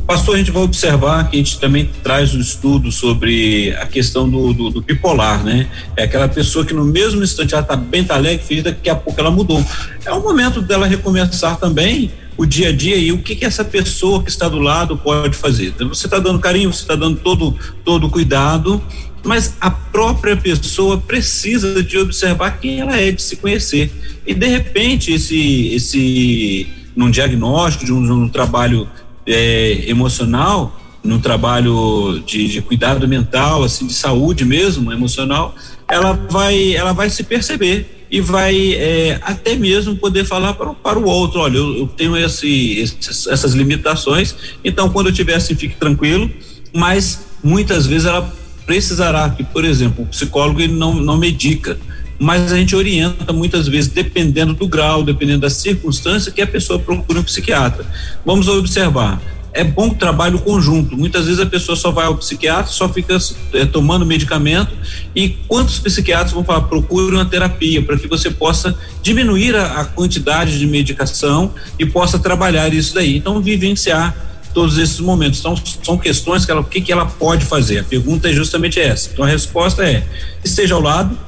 [0.07, 4.29] Pastor, a gente vai observar que a gente também traz um estudo sobre a questão
[4.29, 5.69] do, do, do bipolar, né?
[5.97, 8.97] É aquela pessoa que no mesmo instante ela está bem, tá alegre, feliz, daqui a
[8.97, 9.65] pouco ela mudou.
[10.05, 13.65] É o momento dela recomeçar também o dia a dia e o que que essa
[13.65, 15.69] pessoa que está do lado pode fazer.
[15.69, 18.83] Então, você está dando carinho, você está dando todo todo cuidado
[19.25, 23.91] mas a própria pessoa precisa de observar quem ela é, de se conhecer.
[24.27, 28.89] E de repente, esse, esse num diagnóstico, de um, de um trabalho
[29.27, 35.55] é, emocional, num trabalho de, de, cuidado mental, assim, de saúde mesmo, emocional,
[35.89, 40.99] ela vai, ela vai se perceber e vai é, até mesmo poder falar para, para
[40.99, 45.55] o outro, olha, eu, eu tenho esse, esses, essas limitações, então quando eu tiver assim,
[45.55, 46.31] fique tranquilo,
[46.73, 48.31] mas muitas vezes ela
[48.67, 51.79] precisará que, por exemplo, o psicólogo ele não, não medica,
[52.19, 56.79] mas a gente orienta muitas vezes, dependendo do grau, dependendo da circunstância, que a pessoa
[56.79, 57.85] procure um psiquiatra.
[58.25, 59.21] Vamos observar.
[59.55, 60.97] É bom o trabalho conjunto.
[60.97, 63.19] Muitas vezes a pessoa só vai ao psiquiatra, só fica
[63.53, 64.73] é, tomando medicamento.
[65.15, 66.63] E quantos psiquiatras vão falar?
[66.63, 72.19] Procure uma terapia para que você possa diminuir a, a quantidade de medicação e possa
[72.19, 73.17] trabalhar isso daí.
[73.17, 75.41] Então, vivenciar todos esses momentos.
[75.41, 77.79] Então, são questões que ela, o que, que ela pode fazer?
[77.79, 79.11] A pergunta é justamente essa.
[79.13, 80.05] Então, a resposta é:
[80.45, 81.19] esteja ao lado,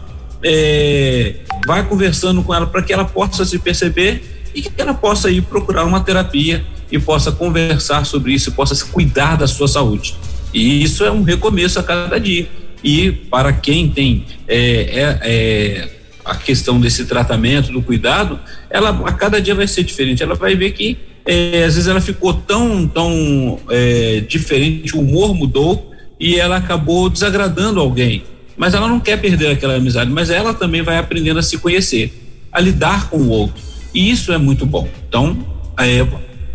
[0.43, 4.23] é, vai conversando com ela para que ela possa se perceber
[4.55, 8.85] e que ela possa ir procurar uma terapia e possa conversar sobre isso, possa se
[8.85, 10.15] cuidar da sua saúde.
[10.53, 12.47] E isso é um recomeço a cada dia.
[12.83, 15.91] E para quem tem é, é,
[16.25, 18.39] a questão desse tratamento, do cuidado,
[18.71, 20.23] ela a cada dia vai ser diferente.
[20.23, 25.35] Ela vai ver que é, às vezes ela ficou tão, tão é, diferente, o humor
[25.35, 28.25] mudou e ela acabou desagradando alguém.
[28.57, 32.47] Mas ela não quer perder aquela amizade, mas ela também vai aprendendo a se conhecer,
[32.53, 33.61] a lidar com o outro.
[33.93, 34.89] E isso é muito bom.
[35.09, 35.37] Então,
[35.79, 36.07] é,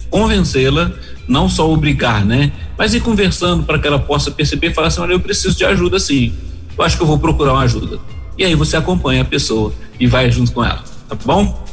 [0.09, 0.91] convencê-la,
[1.27, 2.51] não só obrigar, né?
[2.77, 5.65] Mas ir conversando para que ela possa perceber e falar assim: olha, eu preciso de
[5.65, 6.33] ajuda sim.
[6.77, 7.99] Eu acho que eu vou procurar uma ajuda.
[8.37, 11.67] E aí você acompanha a pessoa e vai junto com ela, tá bom?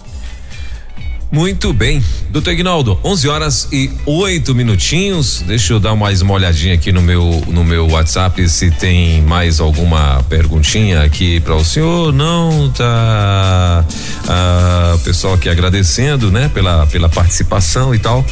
[1.37, 2.03] Muito bem.
[2.31, 5.45] Doutor Ignaldo, 11 horas e oito minutinhos.
[5.47, 9.61] Deixa eu dar mais uma olhadinha aqui no meu no meu WhatsApp se tem mais
[9.61, 12.11] alguma perguntinha aqui para o senhor.
[12.11, 13.85] Não, tá.
[14.27, 18.25] Ah, o pessoal aqui agradecendo, né, pela pela participação e tal.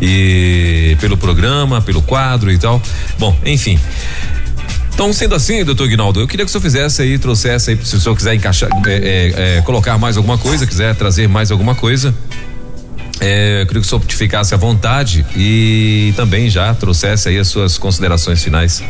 [0.00, 2.80] E pelo programa, pelo quadro e tal.
[3.18, 3.76] Bom, enfim.
[4.96, 7.96] Então, sendo assim, doutor Guinaldo, eu queria que o senhor fizesse aí, trouxesse aí, se
[7.96, 11.74] o senhor quiser encaixar, é, é, é, colocar mais alguma coisa, quiser trazer mais alguma
[11.74, 12.14] coisa.
[13.20, 17.46] É, eu queria que o senhor ficasse à vontade e também já trouxesse aí as
[17.46, 18.82] suas considerações finais.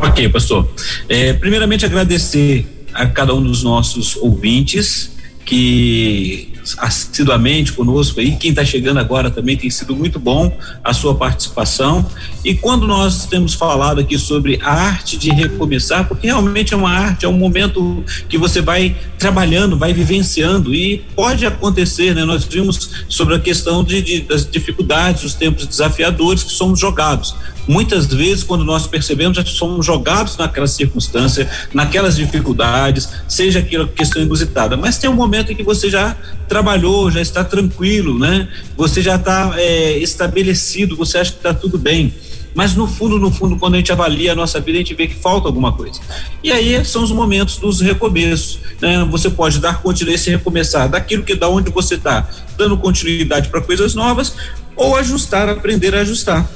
[0.00, 0.66] Ok, pastor.
[1.10, 5.10] É, primeiramente, agradecer a cada um dos nossos ouvintes
[5.44, 8.36] que assiduamente conosco aí.
[8.36, 12.08] Quem está chegando agora também tem sido muito bom a sua participação.
[12.44, 16.90] E quando nós temos falado aqui sobre a arte de recomeçar, porque realmente é uma
[16.90, 22.24] arte, é um momento que você vai trabalhando, vai vivenciando e pode acontecer, né?
[22.24, 27.34] Nós vimos sobre a questão de, de das dificuldades, os tempos desafiadores que somos jogados.
[27.66, 34.22] Muitas vezes, quando nós percebemos, já somos jogados naquela circunstância, naquelas dificuldades, seja aquela questão
[34.22, 34.76] inusitada.
[34.76, 36.14] Mas tem um momento em que você já
[36.54, 38.46] trabalhou, já está tranquilo, né?
[38.76, 42.14] Você já está é, estabelecido, você acha que está tudo bem.
[42.54, 45.08] Mas no fundo, no fundo, quando a gente avalia a nossa vida, a gente vê
[45.08, 46.00] que falta alguma coisa.
[46.44, 48.60] E aí são os momentos dos recomeços.
[48.80, 49.04] Né?
[49.10, 53.96] Você pode dar continuidade, recomeçar daquilo que da onde você está, dando continuidade para coisas
[53.96, 54.36] novas,
[54.76, 56.48] ou ajustar, aprender a ajustar.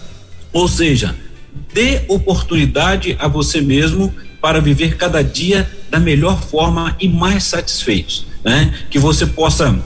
[0.52, 1.16] Ou seja,
[1.74, 8.27] dê oportunidade a você mesmo para viver cada dia da melhor forma e mais satisfeitos,
[8.44, 8.74] né?
[8.90, 9.78] Que você possa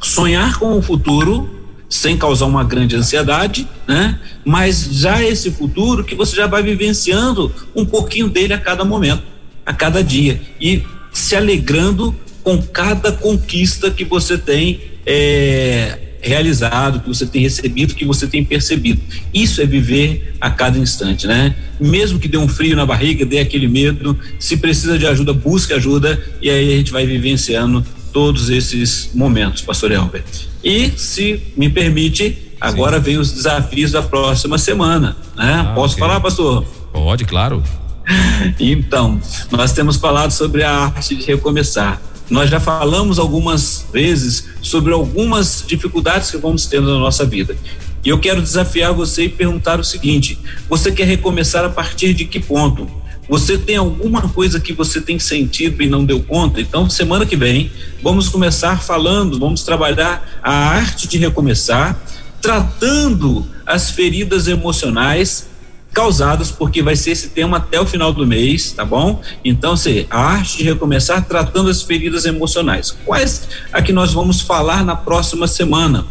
[0.00, 4.18] sonhar com o futuro sem causar uma grande ansiedade, né?
[4.44, 9.22] Mas já esse futuro que você já vai vivenciando um pouquinho dele a cada momento,
[9.64, 10.82] a cada dia e
[11.12, 18.04] se alegrando com cada conquista que você tem é, realizado, que você tem recebido, que
[18.04, 19.02] você tem percebido.
[19.34, 21.54] Isso é viver a cada instante, né?
[21.80, 25.72] Mesmo que dê um frio na barriga, dê aquele medo, se precisa de ajuda, busque
[25.72, 30.22] ajuda e aí a gente vai vivenciando todos esses momentos, pastor Elber.
[30.62, 33.02] E se me permite, agora Sim.
[33.02, 35.66] vem os desafios da próxima semana, né?
[35.66, 36.06] Ah, Posso okay.
[36.06, 36.64] falar, pastor?
[36.92, 37.62] Pode, claro.
[38.58, 39.20] Então,
[39.50, 42.00] nós temos falado sobre a arte de recomeçar.
[42.32, 47.54] Nós já falamos algumas vezes sobre algumas dificuldades que vamos ter na nossa vida.
[48.02, 52.24] E eu quero desafiar você e perguntar o seguinte: você quer recomeçar a partir de
[52.24, 52.90] que ponto?
[53.28, 56.58] Você tem alguma coisa que você tem sentido e não deu conta?
[56.58, 57.70] Então, semana que vem,
[58.02, 62.02] vamos começar falando, vamos trabalhar a arte de recomeçar,
[62.40, 65.51] tratando as feridas emocionais
[65.92, 69.20] causadas, porque vai ser esse tema até o final do mês, tá bom?
[69.44, 72.96] Então, se a arte de recomeçar tratando as feridas emocionais.
[73.04, 76.06] Quais a que nós vamos falar na próxima semana?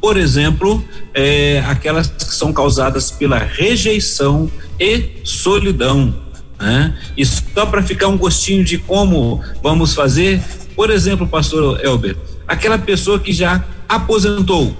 [0.00, 6.14] Por exemplo, é, aquelas que são causadas pela rejeição e solidão.
[6.60, 6.94] Né?
[7.16, 10.42] E só para ficar um gostinho de como vamos fazer,
[10.76, 12.16] por exemplo, pastor Elber,
[12.46, 14.76] aquela pessoa que já aposentou,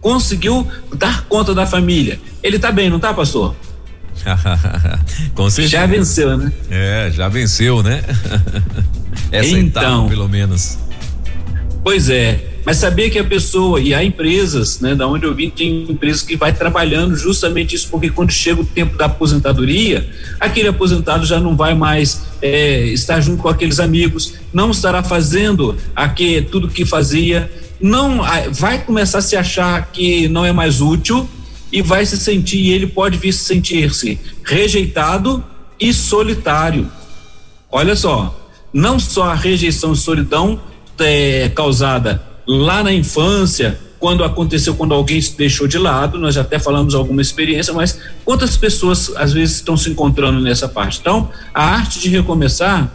[0.00, 2.20] conseguiu dar conta da família.
[2.42, 3.54] Ele está bem, não está, pastor?
[5.34, 5.68] Com certeza.
[5.68, 6.52] Já venceu, né?
[6.70, 8.02] É, já venceu, né?
[9.30, 10.78] Essa então, etapa, pelo menos.
[11.82, 12.52] Pois é.
[12.64, 16.22] Mas sabia que a pessoa, e há empresas, né, da onde eu vim, tem empresas
[16.22, 20.08] que vai trabalhando justamente isso, porque quando chega o tempo da aposentadoria,
[20.40, 25.76] aquele aposentado já não vai mais é, estar junto com aqueles amigos, não estará fazendo
[25.94, 31.28] aqui, tudo que fazia, não vai começar a se achar que não é mais útil,
[31.74, 35.44] e vai se sentir, ele pode vir se sentir-se rejeitado
[35.80, 36.88] e solitário.
[37.68, 40.60] Olha só, não só a rejeição e solidão
[41.00, 46.42] é causada lá na infância, quando aconteceu, quando alguém se deixou de lado, nós já
[46.42, 51.00] até falamos alguma experiência, mas quantas pessoas às vezes estão se encontrando nessa parte?
[51.00, 52.88] Então, a arte de recomeçar,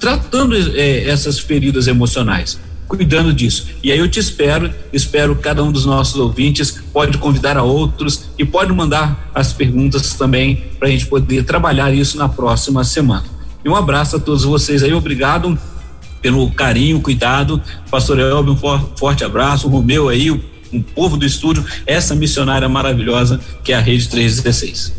[0.00, 2.58] tratando é, essas feridas emocionais.
[2.88, 3.66] Cuidando disso.
[3.82, 8.26] E aí eu te espero, espero cada um dos nossos ouvintes, pode convidar a outros
[8.38, 13.24] e pode mandar as perguntas também para a gente poder trabalhar isso na próxima semana.
[13.64, 15.58] E um abraço a todos vocês aí, obrigado
[16.20, 17.60] pelo carinho, cuidado.
[17.90, 22.68] Pastor Elber, um forte abraço, o Romeu aí, o, o povo do estúdio, essa missionária
[22.68, 24.92] maravilhosa que é a Rede 316.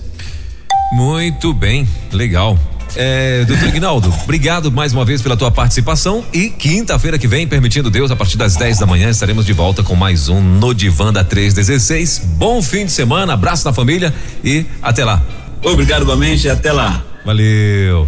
[0.93, 2.57] Muito bem, legal.
[2.95, 7.89] É, doutor Ignaldo, obrigado mais uma vez pela tua participação e quinta-feira que vem, permitindo
[7.89, 11.11] Deus, a partir das 10 da manhã, estaremos de volta com mais um No Divã
[11.11, 12.21] da 316.
[12.37, 15.21] Bom fim de semana, abraço na família e até lá.
[15.63, 17.03] Obrigado igualmente e até lá.
[17.25, 18.07] Valeu.